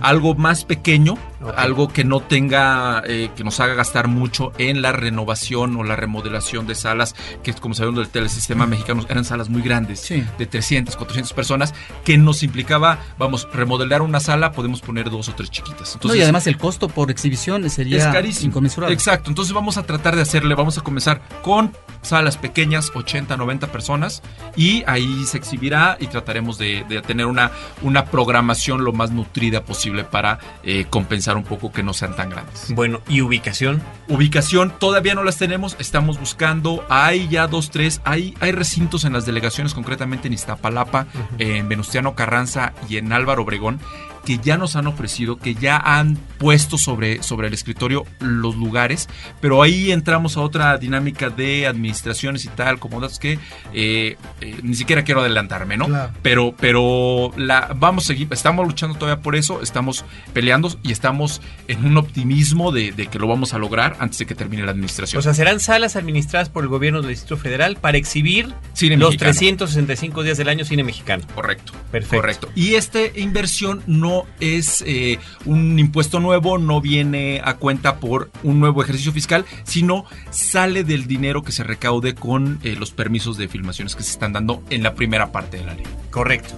[0.00, 1.18] Algo más pequeño,
[1.56, 5.96] algo que no tenga, eh, que nos haga gastar mucho en la renovación o la
[5.96, 10.24] remodelación de salas, que como sabemos del telesistema mexicano eran salas muy grandes, Sí.
[10.38, 15.32] de 300, 400 personas, que nos implicaba, vamos, remodelar una sala, podemos poner dos o
[15.34, 15.98] tres chiquitas.
[16.04, 18.50] No, y además el costo por exhibición sería es carísimo.
[18.50, 18.94] inconmensurable.
[18.94, 23.66] Exacto, entonces vamos a tratar de hacerle, vamos a comenzar con salas pequeñas, 80, 90
[23.66, 24.07] personas,
[24.56, 27.50] y ahí se exhibirá y trataremos de, de tener una,
[27.82, 32.30] una programación lo más nutrida posible para eh, compensar un poco que no sean tan
[32.30, 32.66] grandes.
[32.74, 33.82] Bueno, ¿y ubicación?
[34.08, 39.12] Ubicación todavía no las tenemos, estamos buscando, hay ya dos, tres, hay, hay recintos en
[39.12, 41.06] las delegaciones, concretamente en Iztapalapa,
[41.38, 43.80] en Venustiano Carranza y en Álvaro Obregón,
[44.28, 49.08] que ya nos han ofrecido, que ya han puesto sobre, sobre el escritorio los lugares,
[49.40, 53.38] pero ahí entramos a otra dinámica de administraciones y tal, como datos que
[53.72, 55.86] eh, eh, ni siquiera quiero adelantarme, ¿no?
[55.86, 56.12] Claro.
[56.20, 61.40] Pero, pero la, vamos a seguir, estamos luchando todavía por eso, estamos peleando y estamos
[61.66, 64.72] en un optimismo de, de que lo vamos a lograr antes de que termine la
[64.72, 65.20] administración.
[65.20, 69.08] O sea, serán salas administradas por el gobierno del Distrito Federal para exhibir Cine los
[69.08, 69.30] mexicano.
[69.30, 71.24] 365 días del año cine mexicano.
[71.34, 71.72] Correcto.
[71.90, 72.16] Perfecto.
[72.16, 72.48] Correcto.
[72.54, 78.60] Y esta inversión no es eh, un impuesto nuevo, no viene a cuenta por un
[78.60, 83.48] nuevo ejercicio fiscal, sino sale del dinero que se recaude con eh, los permisos de
[83.48, 85.84] filmaciones que se están dando en la primera parte de la ley.
[86.10, 86.54] Correcto.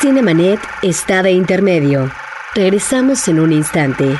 [0.00, 2.10] Cinemanet está de intermedio.
[2.54, 4.16] Regresamos en un instante.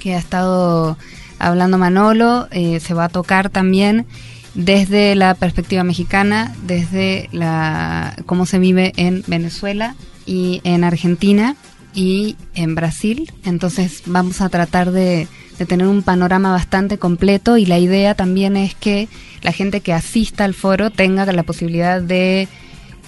[0.00, 0.98] que ha estado
[1.38, 4.06] hablando Manolo, eh, se va a tocar también
[4.54, 9.94] desde la perspectiva mexicana, desde la cómo se vive en Venezuela
[10.26, 11.56] y en Argentina
[11.94, 13.32] y en Brasil.
[13.44, 18.56] Entonces vamos a tratar de, de tener un panorama bastante completo y la idea también
[18.56, 19.08] es que
[19.42, 22.48] la gente que asista al foro tenga la posibilidad de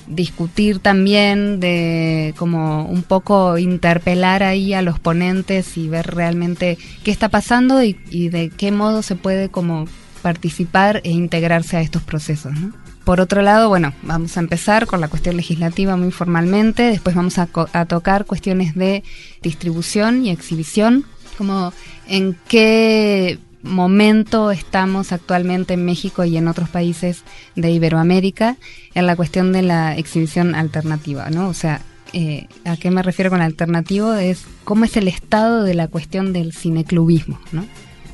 [0.07, 7.11] discutir también, de como un poco interpelar ahí a los ponentes y ver realmente qué
[7.11, 9.87] está pasando y, y de qué modo se puede como
[10.23, 12.53] participar e integrarse a estos procesos.
[12.55, 12.84] ¿no?
[13.05, 17.39] Por otro lado, bueno, vamos a empezar con la cuestión legislativa muy formalmente, después vamos
[17.39, 19.03] a, a tocar cuestiones de
[19.43, 21.05] distribución y exhibición,
[21.37, 21.73] como
[22.09, 27.25] en qué momento estamos actualmente en México y en otros países
[27.57, 28.57] de Iberoamérica
[28.95, 31.49] en la cuestión de la exhibición alternativa, ¿no?
[31.49, 31.81] O sea,
[32.13, 34.15] eh, ¿a qué me refiero con alternativo?
[34.15, 37.67] Es cómo es el estado de la cuestión del cineclubismo, ¿no?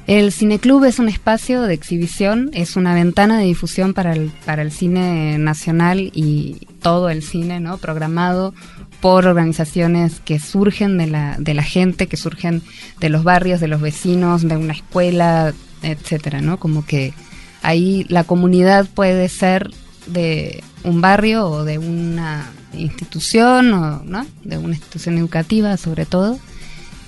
[0.07, 4.63] El cineclub es un espacio de exhibición, es una ventana de difusión para el, para
[4.63, 7.79] el cine nacional y todo el cine, ¿no?
[7.79, 8.55] Programado
[9.01, 12.63] por organizaciones que surgen de la, de la gente, que surgen
[12.99, 16.59] de los barrios, de los vecinos, de una escuela, etcétera, ¿no?
[16.59, 17.15] Como que
[17.63, 19.71] ahí la comunidad puede ser
[20.07, 24.27] de un barrio o de una institución, o, ¿no?
[24.45, 26.39] De una institución educativa, sobre todo.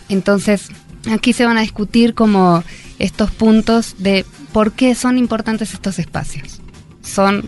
[0.09, 0.69] Entonces,
[1.11, 2.63] aquí se van a discutir como
[2.99, 6.61] estos puntos de por qué son importantes estos espacios.
[7.03, 7.45] Son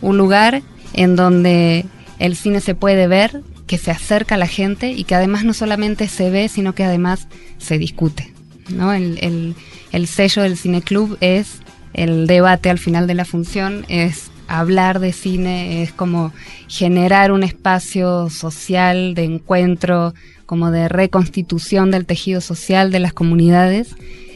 [0.00, 0.62] un lugar
[0.92, 1.86] en donde
[2.18, 5.54] el cine se puede ver, que se acerca a la gente y que además no
[5.54, 8.32] solamente se ve, sino que además se discute.
[8.68, 8.92] ¿no?
[8.92, 9.54] El,
[9.92, 11.60] el sello del cineclub es
[11.92, 16.32] el debate al final de la función, es hablar de cine, es como
[16.68, 20.14] generar un espacio social de encuentro,
[20.46, 23.94] como de reconstitución del tejido social de las comunidades.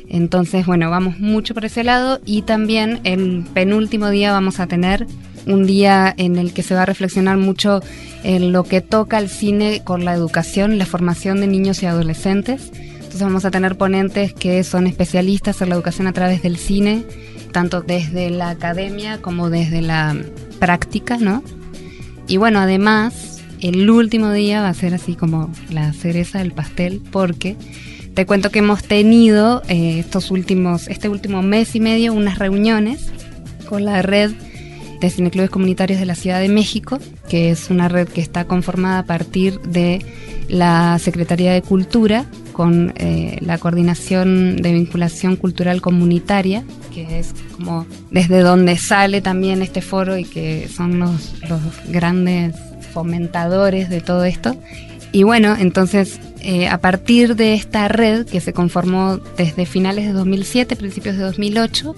[0.09, 5.07] Entonces, bueno, vamos mucho por ese lado y también el penúltimo día vamos a tener
[5.47, 7.81] un día en el que se va a reflexionar mucho
[8.23, 12.71] en lo que toca el cine con la educación la formación de niños y adolescentes.
[12.95, 17.05] Entonces vamos a tener ponentes que son especialistas en la educación a través del cine,
[17.53, 20.17] tanto desde la academia como desde la
[20.59, 21.43] práctica, ¿no?
[22.27, 27.01] Y bueno, además, el último día va a ser así como la cereza del pastel,
[27.11, 27.57] porque
[28.15, 33.11] te cuento que hemos tenido eh, estos últimos, este último mes y medio unas reuniones
[33.69, 34.33] con la red
[35.01, 39.01] de cineclubes comunitarios de la Ciudad de México, que es una red que está conformada
[39.01, 40.05] a partir de
[40.49, 47.87] la Secretaría de Cultura con eh, la Coordinación de Vinculación Cultural Comunitaria, que es como
[48.11, 52.57] desde donde sale también este foro y que son los, los grandes
[52.89, 54.57] fomentadores de todo esto.
[55.13, 60.13] Y bueno, entonces eh, a partir de esta red que se conformó desde finales de
[60.13, 61.97] 2007, principios de 2008,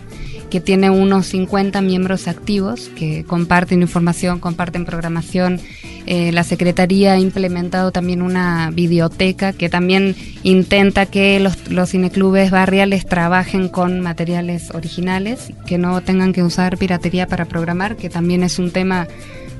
[0.48, 5.61] que tiene unos 50 miembros activos que comparten información, comparten programación.
[6.07, 12.50] Eh, la Secretaría ha implementado también una videoteca que también intenta que los, los cineclubes
[12.50, 18.42] barriales trabajen con materiales originales, que no tengan que usar piratería para programar, que también
[18.42, 19.07] es un tema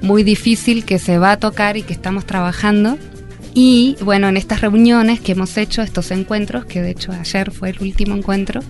[0.03, 2.99] muy difícil que se va a tocar y que estamos trabajando.
[3.55, 7.71] Y bueno, en estas reuniones que hemos hecho, estos encuentros, que de hecho ayer fue
[7.71, 8.61] el último encuentro,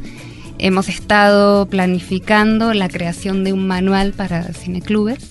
[0.58, 5.30] hemos estado planificando la creación de un manual para cineclubes.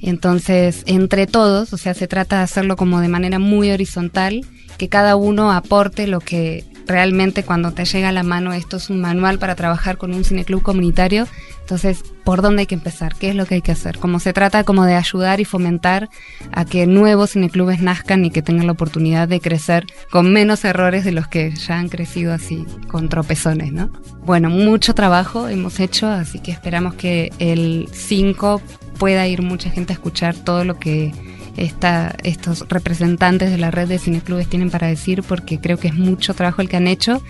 [0.00, 4.44] Entonces, entre todos, o sea, se trata de hacerlo como de manera muy horizontal,
[4.76, 8.90] que cada uno aporte lo que realmente cuando te llega a la mano esto es
[8.90, 11.26] un manual para trabajar con un cineclub comunitario,
[11.64, 13.14] entonces, ¿por dónde hay que empezar?
[13.14, 13.98] ¿Qué es lo que hay que hacer?
[13.98, 16.10] Como se trata como de ayudar y fomentar
[16.52, 21.06] a que nuevos cineclubes nazcan y que tengan la oportunidad de crecer con menos errores
[21.06, 23.90] de los que ya han crecido así con tropezones, ¿no?
[24.26, 28.60] Bueno, mucho trabajo hemos hecho, así que esperamos que el 5
[28.98, 31.12] pueda ir mucha gente a escuchar todo lo que
[31.56, 36.34] estos representantes de la red de cineclubes tienen para decir, porque creo que es mucho
[36.34, 37.22] trabajo el que han hecho.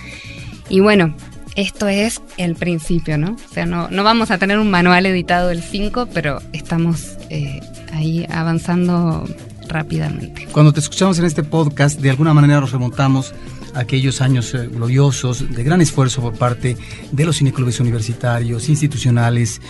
[0.69, 1.15] Y bueno,
[1.57, 3.33] esto es el principio, ¿no?
[3.33, 7.61] O sea, no, no vamos a tener un manual editado del 5, pero estamos eh,
[7.93, 9.25] ahí avanzando
[9.69, 10.49] rápidamente.
[10.53, 13.35] Cuando te escuchamos en este podcast, de alguna manera nos remontamos
[13.75, 16.77] a aquellos años eh, gloriosos de gran esfuerzo por parte
[17.13, 19.61] de los cineclubes universitarios, institucionales,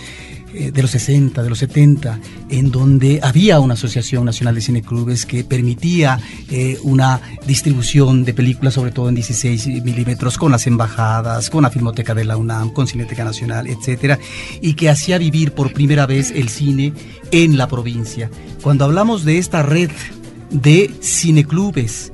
[0.71, 5.43] de los 60, de los 70, en donde había una Asociación Nacional de Cineclubes que
[5.43, 11.63] permitía eh, una distribución de películas, sobre todo en 16 milímetros, con las embajadas, con
[11.63, 14.19] la Filmoteca de la UNAM, con Cineteca Nacional, etcétera,
[14.61, 16.93] y que hacía vivir por primera vez el cine
[17.31, 18.29] en la provincia.
[18.61, 19.91] Cuando hablamos de esta red
[20.51, 22.11] de cineclubes,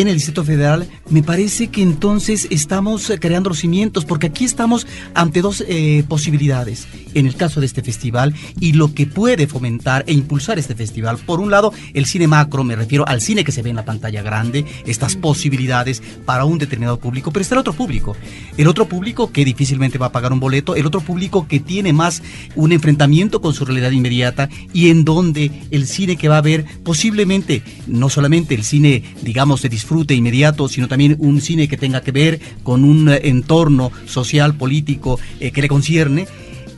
[0.00, 4.88] en el Distrito Federal, me parece que entonces estamos creando los cimientos, porque aquí estamos
[5.14, 10.02] ante dos eh, posibilidades en el caso de este festival y lo que puede fomentar
[10.08, 11.18] e impulsar este festival.
[11.18, 13.84] Por un lado, el cine macro, me refiero al cine que se ve en la
[13.84, 18.16] pantalla grande, estas posibilidades para un determinado público, pero está el otro público,
[18.56, 21.92] el otro público que difícilmente va a pagar un boleto, el otro público que tiene
[21.92, 22.20] más
[22.56, 26.64] un enfrentamiento con su realidad inmediata y en donde el cine que va a ver
[26.82, 32.00] posiblemente no solamente el cine, digamos, de disfrute inmediato, sino también un cine que tenga
[32.00, 36.26] que ver con un eh, entorno social, político eh, que le concierne.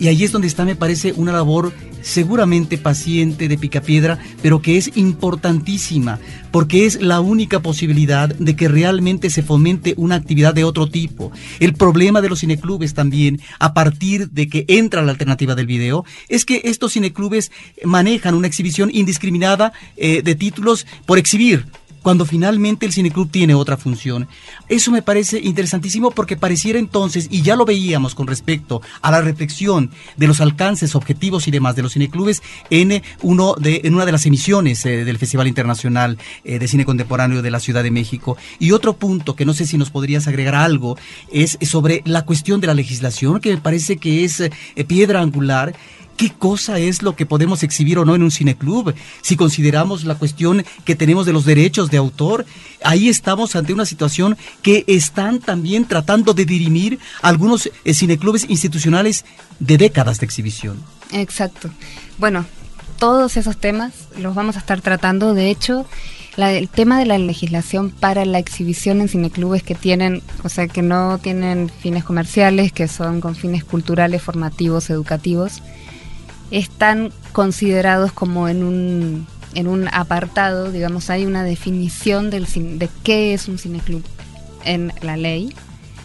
[0.01, 4.77] Y ahí es donde está, me parece, una labor seguramente paciente de picapiedra, pero que
[4.77, 6.19] es importantísima,
[6.51, 11.33] porque es la única posibilidad de que realmente se fomente una actividad de otro tipo.
[11.61, 16.05] El problema de los cineclubes también, a partir de que entra la alternativa del video,
[16.29, 17.51] es que estos cineclubes
[17.85, 21.67] manejan una exhibición indiscriminada eh, de títulos por exhibir
[22.07, 24.29] cuando finalmente el cineclub tiene otra función.
[24.69, 29.23] Eso me parece interesantísimo porque pareciera entonces, y ya lo veíamos con respecto a la
[29.23, 34.25] reflexión de los alcances, objetivos y demás de los cineclubes en, en una de las
[34.25, 38.37] emisiones eh, del Festival Internacional eh, de Cine Contemporáneo de la Ciudad de México.
[38.61, 40.97] Y otro punto que no sé si nos podrías agregar algo
[41.33, 44.53] es sobre la cuestión de la legislación, que me parece que es eh,
[44.87, 45.75] piedra angular
[46.17, 48.95] qué cosa es lo que podemos exhibir o no en un cineclub.
[49.23, 52.47] Si consideramos la cuestión que tenemos de los derechos de autor,
[52.83, 59.25] ahí estamos ante una situación que están también tratando de dirimir algunos eh, cineclubes institucionales
[59.61, 60.83] de décadas de exhibición.
[61.13, 61.71] Exacto.
[62.19, 62.45] Bueno,
[62.99, 65.35] todos esos temas los vamos a estar tratando.
[65.35, 65.87] De hecho,
[66.37, 70.83] el tema de la legislación para la exhibición en cineclubes que tienen, o sea, que
[70.83, 75.63] no tienen fines comerciales, que son con fines culturales, formativos, educativos,
[76.51, 83.49] están considerados como en un, en un apartado, digamos, hay una definición de qué es
[83.49, 84.05] un cineclub
[84.65, 85.55] en la ley,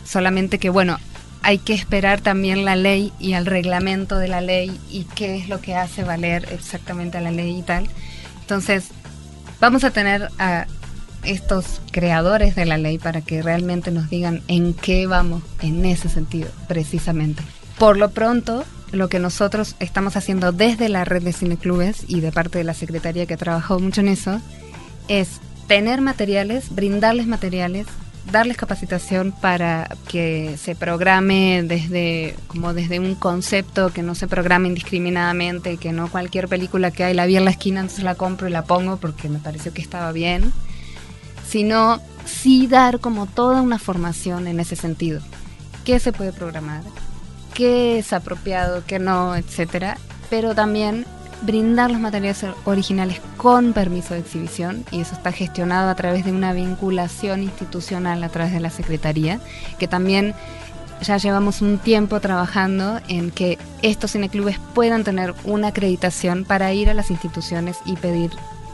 [0.05, 0.97] solamente que, bueno,
[1.43, 5.49] hay que esperar también la ley y el reglamento de la ley y qué es
[5.49, 7.87] lo que hace valer exactamente a la ley y tal.
[8.41, 8.89] Entonces,
[9.59, 10.67] vamos a tener a
[11.23, 16.09] estos creadores de la ley para que realmente nos digan en qué vamos en ese
[16.09, 17.43] sentido, precisamente.
[17.77, 22.31] Por lo pronto, lo que nosotros estamos haciendo desde la red de cineclubes y de
[22.31, 24.41] parte de la Secretaría que ha trabajado mucho en eso,
[25.07, 27.87] es tener materiales, brindarles materiales,
[28.31, 34.67] darles capacitación para que se programe desde como desde un concepto que no se programe
[34.67, 38.47] indiscriminadamente, que no cualquier película que hay la vi en la esquina entonces la compro
[38.47, 40.51] y la pongo porque me pareció que estaba bien,
[41.47, 45.21] sino sí dar como toda una formación en ese sentido.
[45.83, 46.83] ¿Qué se puede programar?
[47.53, 49.97] Qué es apropiado, qué no, etcétera,
[50.29, 51.05] pero también
[51.41, 56.31] brindar los materiales originales con permiso de exhibición y eso está gestionado a través de
[56.31, 59.39] una vinculación institucional a través de la Secretaría,
[59.79, 60.35] que también
[61.01, 66.89] ya llevamos un tiempo trabajando en que estos cineclubes puedan tener una acreditación para ir
[66.89, 68.31] a las instituciones y pedir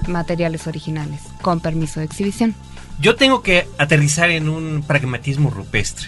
[0.07, 2.53] materiales originales con permiso de exhibición.
[2.99, 6.07] Yo tengo que aterrizar en un pragmatismo rupestre.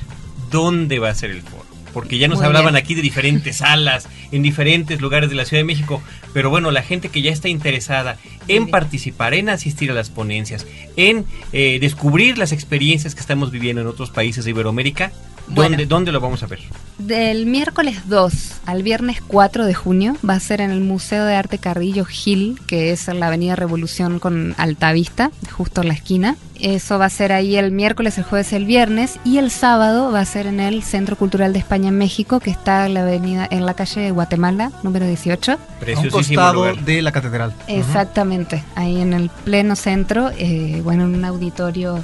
[0.51, 1.58] ¿Dónde va a ser el foro?
[1.93, 5.65] Porque ya nos hablaban aquí de diferentes salas, en diferentes lugares de la Ciudad de
[5.65, 6.01] México,
[6.33, 8.17] pero bueno, la gente que ya está interesada
[8.47, 10.65] en participar, en asistir a las ponencias,
[10.95, 15.11] en eh, descubrir las experiencias que estamos viviendo en otros países de Iberoamérica,
[15.49, 16.59] ¿dónde, ¿dónde lo vamos a ver?
[16.97, 18.33] Del miércoles 2
[18.65, 22.59] al viernes 4 de junio va a ser en el Museo de Arte Carrillo Gil,
[22.67, 26.35] que es en la Avenida Revolución con Altavista, justo en la esquina.
[26.59, 30.19] Eso va a ser ahí el miércoles, el jueves, el viernes y el sábado va
[30.19, 33.47] a ser en el Centro Cultural de España en México, que está en la avenida
[33.49, 35.53] en la calle de Guatemala, número 18.
[35.53, 37.53] A un costado de la catedral.
[37.67, 42.03] Exactamente, ahí en el pleno centro, eh, bueno, en un auditorio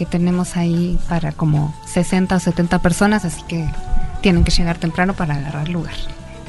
[0.00, 3.66] que tenemos ahí para como 60 o 70 personas, así que
[4.22, 5.92] tienen que llegar temprano para agarrar lugar.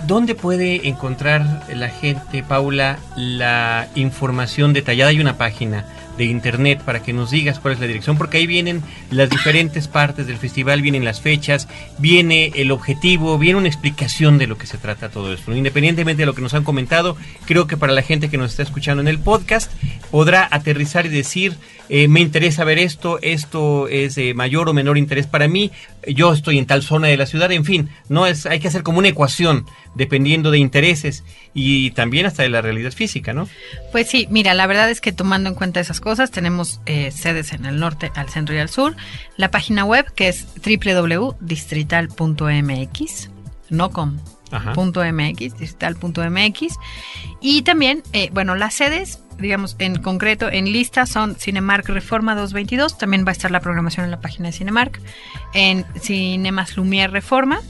[0.07, 5.09] ¿Dónde puede encontrar la gente, Paula, la información detallada?
[5.09, 5.85] Hay una página
[6.17, 9.89] de internet para que nos digas cuál es la dirección, porque ahí vienen las diferentes
[9.89, 14.65] partes del festival, vienen las fechas, viene el objetivo, viene una explicación de lo que
[14.65, 15.53] se trata todo esto.
[15.53, 18.63] Independientemente de lo que nos han comentado, creo que para la gente que nos está
[18.63, 19.71] escuchando en el podcast
[20.09, 21.57] podrá aterrizar y decir,
[21.93, 25.71] eh, me interesa ver esto, esto es de mayor o menor interés para mí,
[26.07, 28.81] yo estoy en tal zona de la ciudad, en fin, no es, hay que hacer
[28.81, 33.49] como una ecuación dependiendo de intereses y también hasta de la realidad física, ¿no?
[33.91, 37.51] Pues sí, mira, la verdad es que tomando en cuenta esas cosas, tenemos eh, sedes
[37.51, 38.95] en el norte, al centro y al sur,
[39.35, 43.29] la página web que es www.distrital.mx,
[43.69, 44.17] no com.
[44.51, 46.77] .mx, distrital.mx
[47.39, 52.97] y también, eh, bueno, las sedes digamos, en concreto, en lista son Cinemark Reforma 222,
[52.97, 55.01] también va a estar la programación en la página de Cinemark,
[55.53, 57.61] en Cinemas Lumière Reforma,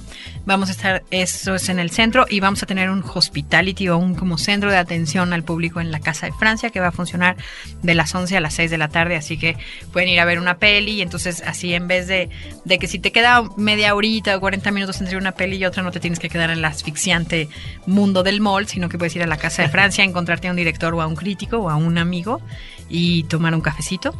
[0.45, 3.97] Vamos a estar, eso es en el centro, y vamos a tener un hospitality o
[3.97, 6.91] un como centro de atención al público en la Casa de Francia que va a
[6.91, 7.37] funcionar
[7.83, 9.55] de las 11 a las 6 de la tarde, así que
[9.93, 12.29] pueden ir a ver una peli y entonces así en vez de,
[12.65, 15.83] de que si te queda media horita o 40 minutos entre una peli y otra
[15.83, 17.47] no te tienes que quedar en el asfixiante
[17.85, 20.57] mundo del mall, sino que puedes ir a la Casa de Francia, encontrarte a un
[20.57, 22.41] director o a un crítico o a un amigo
[22.89, 24.13] y tomar un cafecito.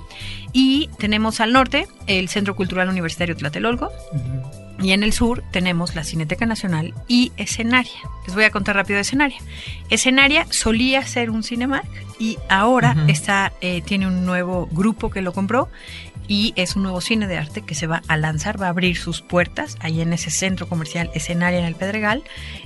[0.54, 3.92] Y tenemos al norte el Centro Cultural Universitario Tlatelolco.
[4.82, 7.92] Y en el sur tenemos la Cineteca Nacional y Escenaria.
[8.26, 9.38] Les voy a contar rápido de Escenaria.
[9.90, 11.88] Escenaria solía ser un Cinemark
[12.20, 15.70] y ahora está, eh, tiene un nuevo grupo que lo compró
[16.28, 18.98] y es un nuevo cine de arte que se va a lanzar, va a abrir
[18.98, 22.24] sus puertas ahí en ese centro comercial Escenaria en el Pedregal,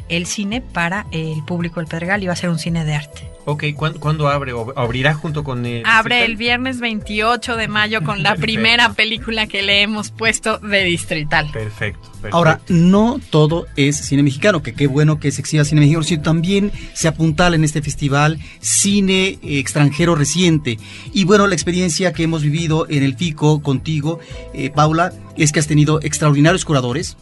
[0.07, 3.34] el cine para el público del Pedregal y va a ser un cine de arte.
[3.47, 4.53] Ok, ¿cuándo, abre?
[4.53, 9.45] ¿O abrirá junto con el Abre el viernes 28 de mayo con la primera película
[9.45, 11.51] que le hemos puesto de Distrital.
[11.51, 16.03] Perfecto, Ahora, no todo es cine mexicano, que qué bueno que se exhiba cine mexicano,
[16.03, 20.79] sino también se apuntala en este festival cine extranjero reciente.
[21.13, 24.19] Y bueno, la experiencia que hemos vivido en el FICO contigo,
[24.55, 27.15] eh, Paula, es que has tenido extraordinarios curadores,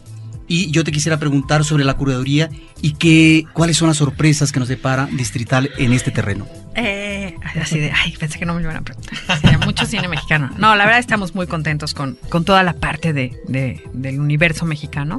[0.46, 2.50] Y yo te quisiera preguntar sobre la curaduría
[2.82, 6.46] y qué, cuáles son las sorpresas que nos depara Distrital en este terreno.
[6.76, 9.16] Eh, así de, ay, pensé que no me iban a preguntar.
[9.40, 10.50] Sería mucho cine mexicano.
[10.58, 14.66] No, la verdad estamos muy contentos con, con toda la parte de, de- del universo
[14.66, 15.18] mexicano,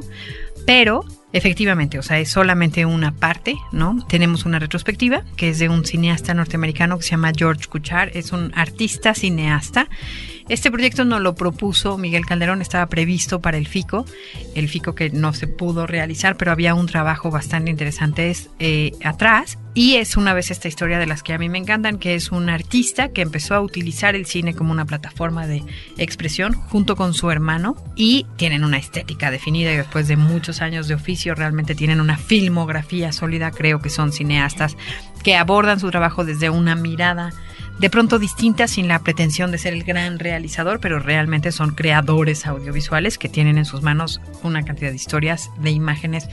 [0.66, 4.04] pero efectivamente, o sea, es solamente una parte, ¿no?
[4.08, 8.32] Tenemos una retrospectiva que es de un cineasta norteamericano que se llama George Kuchar, es
[8.32, 9.88] un artista cineasta.
[10.48, 14.06] Este proyecto nos lo propuso Miguel Calderón, estaba previsto para el FICO,
[14.54, 19.58] el FICO que no se pudo realizar, pero había un trabajo bastante interesante eh, atrás.
[19.74, 22.30] Y es una vez esta historia de las que a mí me encantan, que es
[22.30, 25.64] un artista que empezó a utilizar el cine como una plataforma de
[25.98, 30.86] expresión junto con su hermano y tienen una estética definida y después de muchos años
[30.86, 34.76] de oficio realmente tienen una filmografía sólida, creo que son cineastas
[35.24, 37.32] que abordan su trabajo desde una mirada
[37.78, 42.46] de pronto distinta sin la pretensión de ser el gran realizador, pero realmente son creadores
[42.46, 46.28] audiovisuales que tienen en sus manos una cantidad de historias, de imágenes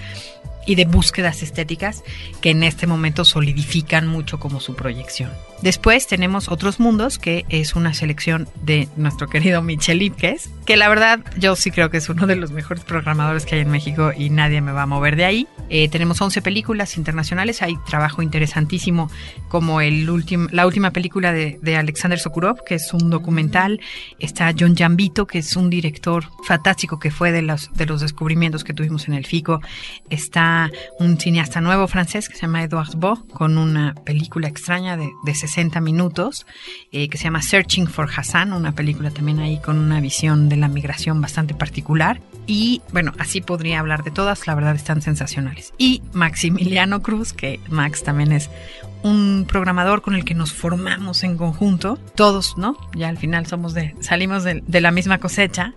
[0.65, 2.03] y de búsquedas estéticas
[2.41, 5.31] que en este momento solidifican mucho como su proyección.
[5.63, 10.89] Después tenemos Otros Mundos, que es una selección de nuestro querido Michel Ipkes, que la
[10.89, 14.11] verdad yo sí creo que es uno de los mejores programadores que hay en México
[14.13, 15.47] y nadie me va a mover de ahí.
[15.69, 19.09] Eh, tenemos 11 películas internacionales, hay trabajo interesantísimo
[19.47, 20.05] como el
[20.51, 23.79] la última película de, de Alexander Sokurov, que es un documental.
[24.19, 28.65] Está John Jambito, que es un director fantástico que fue de los, de los descubrimientos
[28.65, 29.61] que tuvimos en el FICO.
[30.09, 35.09] Está un cineasta nuevo francés que se llama Edouard Bo, con una película extraña de,
[35.23, 36.45] de 60 minutos,
[36.91, 40.57] eh, que se llama Searching for Hassan, una película también ahí con una visión de
[40.57, 42.21] la migración bastante particular.
[42.45, 45.73] Y bueno, así podría hablar de todas, la verdad están sensacionales.
[45.77, 48.49] Y Maximiliano Cruz, que Max también es
[49.03, 52.77] un programador con el que nos formamos en conjunto, todos, ¿no?
[52.95, 55.73] Ya al final somos de, salimos de, de la misma cosecha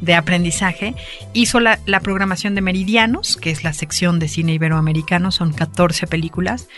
[0.00, 0.94] de aprendizaje.
[1.32, 6.06] Hizo la, la, programación de Meridianos, que es la sección de cine iberoamericano, son 14
[6.06, 6.68] películas,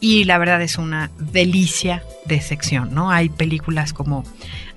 [0.00, 1.83] y la verdad es una delicia
[2.24, 3.10] de sección, ¿no?
[3.10, 4.24] Hay películas como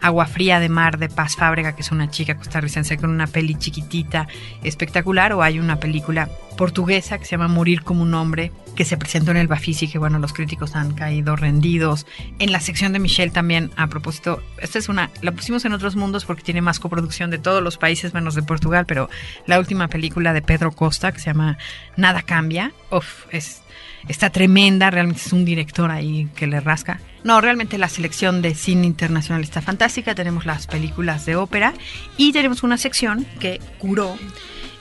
[0.01, 3.55] Agua Fría de Mar de Paz Fábrega, que es una chica costarricense con una peli
[3.55, 4.28] chiquitita,
[4.64, 8.97] espectacular, o hay una película portuguesa que se llama Morir como un hombre, que se
[8.97, 12.05] presentó en el Bafisi, que bueno, los críticos han caído rendidos.
[12.39, 15.95] En la sección de Michelle también, a propósito, esta es una, la pusimos en otros
[15.95, 19.10] mundos porque tiene más coproducción de todos los países menos de Portugal, pero
[19.45, 21.58] la última película de Pedro Costa, que se llama
[21.95, 23.62] Nada Cambia, uf, es,
[24.07, 26.99] está tremenda, realmente es un director ahí que le rasca.
[27.23, 31.73] No, realmente la selección de cine internacional está fantástica, tenemos las películas de ópera
[32.15, 34.15] y tenemos una sección que curó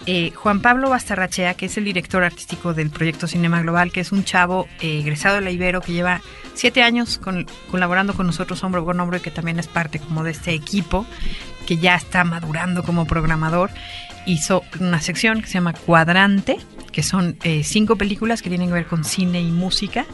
[0.08, 4.12] eh, Juan Pablo Bastarrachea, que es el director artístico del proyecto Cinema Global, que es
[4.12, 6.20] un chavo eh, egresado de la Ibero que lleva
[6.54, 10.22] siete años con, colaborando con nosotros hombro con hombro y que también es parte como
[10.22, 11.04] de este equipo
[11.66, 13.70] que ya está madurando como programador.
[14.26, 16.58] Hizo una sección que se llama Cuadrante,
[16.96, 20.06] que son eh, cinco películas que tienen que ver con cine y música,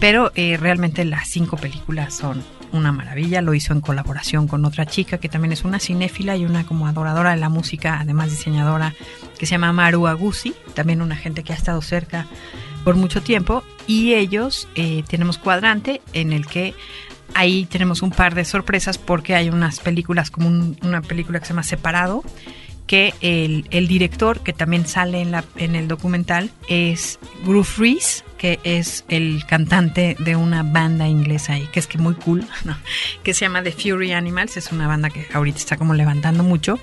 [0.00, 2.42] pero eh, realmente las cinco películas son
[2.72, 6.46] una maravilla, lo hizo en colaboración con otra chica que también es una cinéfila y
[6.46, 8.94] una como adoradora de la música, además diseñadora,
[9.38, 12.24] que se llama Maru Agusi, también una gente que ha estado cerca
[12.82, 16.74] por mucho tiempo, y ellos eh, tenemos cuadrante en el que
[17.34, 21.44] ahí tenemos un par de sorpresas porque hay unas películas como un, una película que
[21.44, 22.24] se llama Separado,
[22.86, 28.24] que el, el, director, que también sale en, la, en el documental, es Groove Reese,
[28.36, 32.76] que es el cantante de una banda inglesa ahí, que es que muy cool, ¿no?
[33.22, 36.78] que se llama The Fury Animals, es una banda que ahorita está como levantando mucho.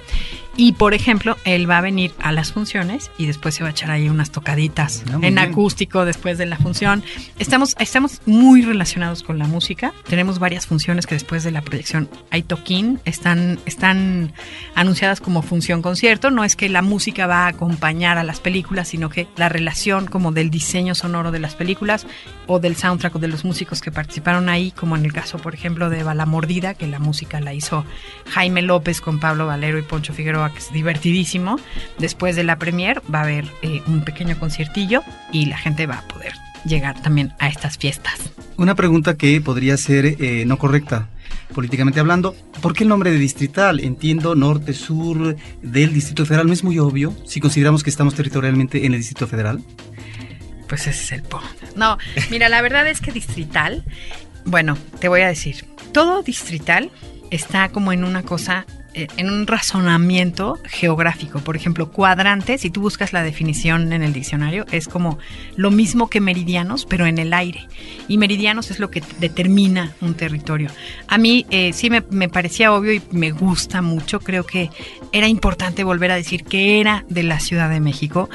[0.55, 3.71] Y por ejemplo, él va a venir a las funciones y después se va a
[3.71, 5.39] echar ahí unas tocaditas no, en bien.
[5.39, 7.03] acústico después de la función.
[7.39, 9.93] Estamos, estamos muy relacionados con la música.
[10.07, 14.33] Tenemos varias funciones que después de la proyección hay toquín, están, están
[14.75, 16.29] anunciadas como función concierto.
[16.29, 20.05] No es que la música va a acompañar a las películas, sino que la relación
[20.05, 22.07] como del diseño sonoro de las películas
[22.47, 25.53] o del soundtrack o de los músicos que participaron ahí, como en el caso, por
[25.53, 27.85] ejemplo, de Bala Mordida, que la música la hizo
[28.29, 31.59] Jaime López con Pablo Valero y Poncho Figueroa, que es divertidísimo.
[31.99, 35.99] Después de la premier va a haber eh, un pequeño conciertillo y la gente va
[35.99, 36.33] a poder
[36.65, 38.31] llegar también a estas fiestas.
[38.57, 41.09] Una pregunta que podría ser eh, no correcta,
[41.53, 43.79] políticamente hablando, ¿por qué el nombre de distrital?
[43.79, 48.85] Entiendo norte, sur del Distrito Federal, ¿no es muy obvio si consideramos que estamos territorialmente
[48.85, 49.61] en el Distrito Federal?
[50.67, 51.47] Pues ese es el punto.
[51.75, 51.97] No,
[52.29, 53.83] mira, la verdad es que distrital,
[54.45, 56.91] bueno, te voy a decir, todo distrital
[57.31, 61.39] está como en una cosa eh, en un razonamiento geográfico.
[61.39, 65.17] Por ejemplo, cuadrantes, si tú buscas la definición en el diccionario, es como
[65.55, 67.67] lo mismo que meridianos, pero en el aire.
[68.07, 70.69] Y meridianos es lo que determina un territorio.
[71.07, 74.19] A mí eh, sí me, me parecía obvio y me gusta mucho.
[74.19, 74.69] Creo que
[75.11, 78.29] era importante volver a decir que era de la Ciudad de México.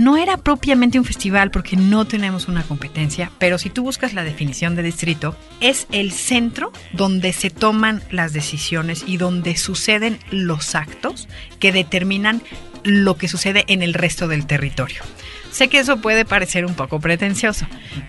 [0.00, 4.24] No era propiamente un festival porque no tenemos una competencia, pero si tú buscas la
[4.24, 10.74] definición de distrito, es el centro donde se toman las decisiones y donde suceden los
[10.74, 11.28] actos
[11.58, 12.40] que determinan
[12.82, 15.02] lo que sucede en el resto del territorio.
[15.50, 17.66] Sé que eso puede parecer un poco pretencioso,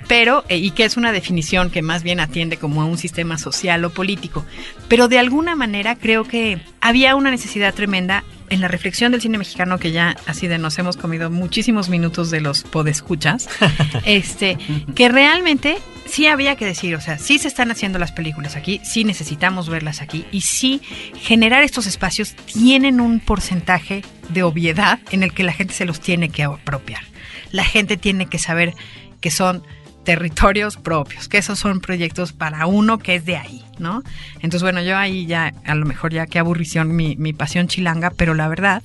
[0.07, 3.37] pero, eh, y que es una definición que más bien atiende como a un sistema
[3.37, 4.45] social o político,
[4.87, 9.37] pero de alguna manera creo que había una necesidad tremenda en la reflexión del cine
[9.37, 13.47] mexicano, que ya así de nos hemos comido muchísimos minutos de los podescuchas,
[14.05, 14.57] este,
[14.93, 18.81] que realmente sí había que decir, o sea, sí se están haciendo las películas aquí,
[18.83, 20.81] sí necesitamos verlas aquí, y sí
[21.15, 26.01] generar estos espacios tienen un porcentaje de obviedad en el que la gente se los
[26.01, 27.10] tiene que apropiar
[27.51, 28.73] la gente tiene que saber
[29.19, 29.63] que son
[30.03, 34.03] territorios propios, que esos son proyectos para uno que es de ahí, ¿no?
[34.35, 38.09] Entonces, bueno, yo ahí ya, a lo mejor ya qué aburrición mi, mi pasión chilanga,
[38.09, 38.81] pero la verdad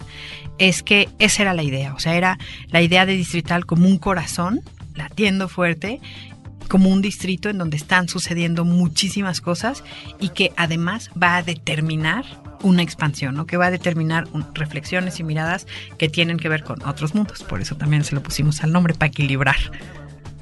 [0.58, 2.38] es que esa era la idea, o sea, era
[2.68, 4.60] la idea de distrital como un corazón,
[4.94, 6.00] latiendo fuerte,
[6.68, 9.84] como un distrito en donde están sucediendo muchísimas cosas
[10.20, 12.24] y que además va a determinar
[12.62, 13.46] una expansión, ¿no?
[13.46, 15.66] que va a determinar reflexiones y miradas
[15.98, 17.42] que tienen que ver con otros mundos.
[17.42, 19.56] Por eso también se lo pusimos al nombre, para equilibrar.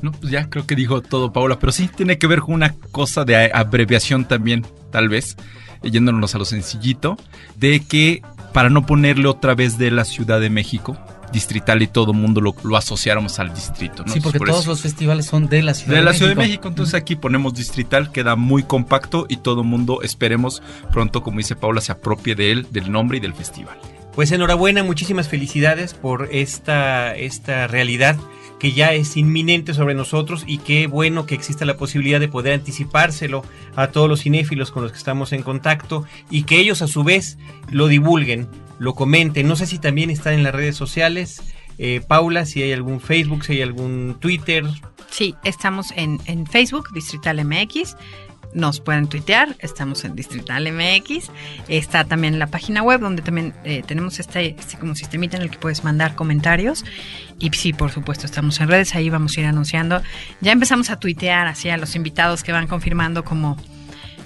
[0.03, 2.75] No, pues ya creo que dijo todo Paula, pero sí tiene que ver con una
[2.93, 5.37] cosa de abreviación también, tal vez,
[5.83, 7.17] yéndonos a lo sencillito,
[7.57, 10.97] de que para no ponerle otra vez de la Ciudad de México,
[11.35, 14.05] distrital y todo el mundo lo, asociáramos al distrito.
[14.07, 14.13] ¿no?
[14.13, 16.69] Sí, porque todos los festivales son de la Ciudad de, de la Ciudad de México.
[16.69, 21.57] Entonces aquí ponemos distrital, queda muy compacto y todo el mundo esperemos pronto, como dice
[21.57, 23.77] Paula, se apropie de él, del nombre y del festival.
[24.15, 28.17] Pues enhorabuena, muchísimas felicidades por esta, esta realidad
[28.61, 32.55] que ya es inminente sobre nosotros y qué bueno que exista la posibilidad de poder
[32.55, 33.43] anticipárselo
[33.77, 37.05] a todos los cinéfilos con los que estamos en contacto y que ellos a su
[37.05, 37.37] vez
[37.71, 38.49] lo divulguen
[38.79, 39.47] lo comenten.
[39.49, 41.43] No sé si también están en las redes sociales.
[41.79, 44.65] Eh, Paula, si hay algún Facebook, si hay algún Twitter.
[45.11, 47.97] Sí, estamos en, en Facebook, Distrital MX
[48.55, 51.31] nos pueden tuitear, estamos en Distrital MX,
[51.69, 55.51] está también la página web donde también eh, tenemos este, este, como sistemita en el
[55.51, 56.85] que puedes mandar comentarios
[57.39, 60.01] y sí, por supuesto, estamos en redes, ahí vamos a ir anunciando.
[60.41, 63.57] Ya empezamos a tuitear hacia los invitados que van confirmando como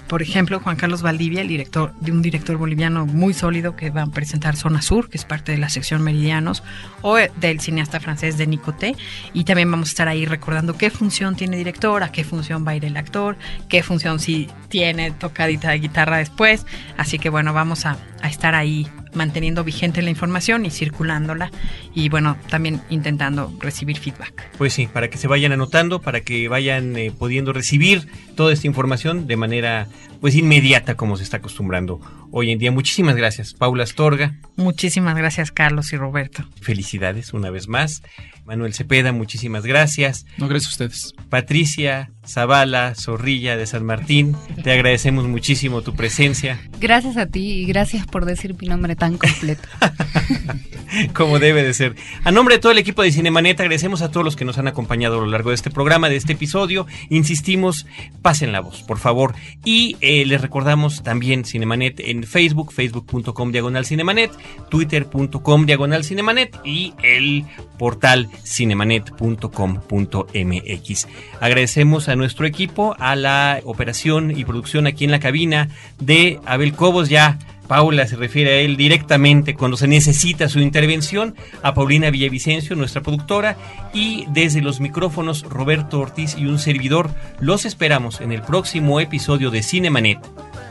[0.09, 4.01] por ejemplo, Juan Carlos Valdivia, el director de un director boliviano muy sólido que va
[4.01, 6.63] a presentar Zona Sur, que es parte de la sección Meridianos,
[7.03, 8.95] o del cineasta francés de Nicoté.
[9.33, 12.71] Y también vamos a estar ahí recordando qué función tiene director, a qué función va
[12.71, 13.37] a ir el actor,
[13.69, 16.65] qué función si tiene tocadita de guitarra después.
[16.97, 21.51] Así que bueno, vamos a, a estar ahí manteniendo vigente la información y circulándola
[21.93, 24.49] y bueno, también intentando recibir feedback.
[24.57, 28.67] Pues sí, para que se vayan anotando, para que vayan eh, pudiendo recibir toda esta
[28.67, 29.87] información de manera
[30.19, 31.99] pues inmediata como se está acostumbrando
[32.31, 32.71] hoy en día.
[32.71, 34.35] Muchísimas gracias, Paula Astorga.
[34.55, 36.43] Muchísimas gracias, Carlos y Roberto.
[36.61, 38.01] Felicidades una vez más.
[38.45, 40.25] Manuel Cepeda, muchísimas gracias.
[40.37, 41.13] No, gracias a ustedes.
[41.29, 46.59] Patricia Zavala, Zorrilla de San Martín, te agradecemos muchísimo tu presencia.
[46.79, 49.67] Gracias a ti y gracias por decir mi nombre tan completo.
[51.13, 51.95] Como debe de ser.
[52.23, 54.67] A nombre de todo el equipo de Cinemanet, agradecemos a todos los que nos han
[54.67, 56.87] acompañado a lo largo de este programa, de este episodio.
[57.09, 57.85] Insistimos,
[58.23, 59.35] pasen la voz, por favor.
[59.63, 64.31] Y eh, les recordamos también Cinemanet en Facebook, facebook.com diagonal Cinemanet,
[64.67, 67.45] twitter.com diagonal Cinemanet y el
[67.77, 71.07] portal cinemanet.com.mx.
[71.39, 76.73] Agradecemos a nuestro equipo, a la operación y producción aquí en la cabina de Abel
[76.73, 77.37] Cobos, ya
[77.69, 83.01] Paula se refiere a él directamente cuando se necesita su intervención, a Paulina Villavicencio, nuestra
[83.01, 83.57] productora,
[83.93, 89.51] y desde los micrófonos Roberto Ortiz y un servidor, los esperamos en el próximo episodio
[89.51, 90.17] de Cinemanet,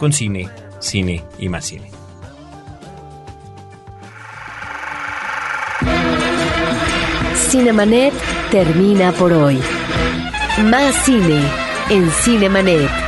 [0.00, 0.48] con cine,
[0.80, 1.88] cine y más cine.
[7.36, 8.12] Cinemanet
[8.50, 9.60] termina por hoy.
[10.64, 11.44] Más cine
[11.90, 13.07] en Cinemanet.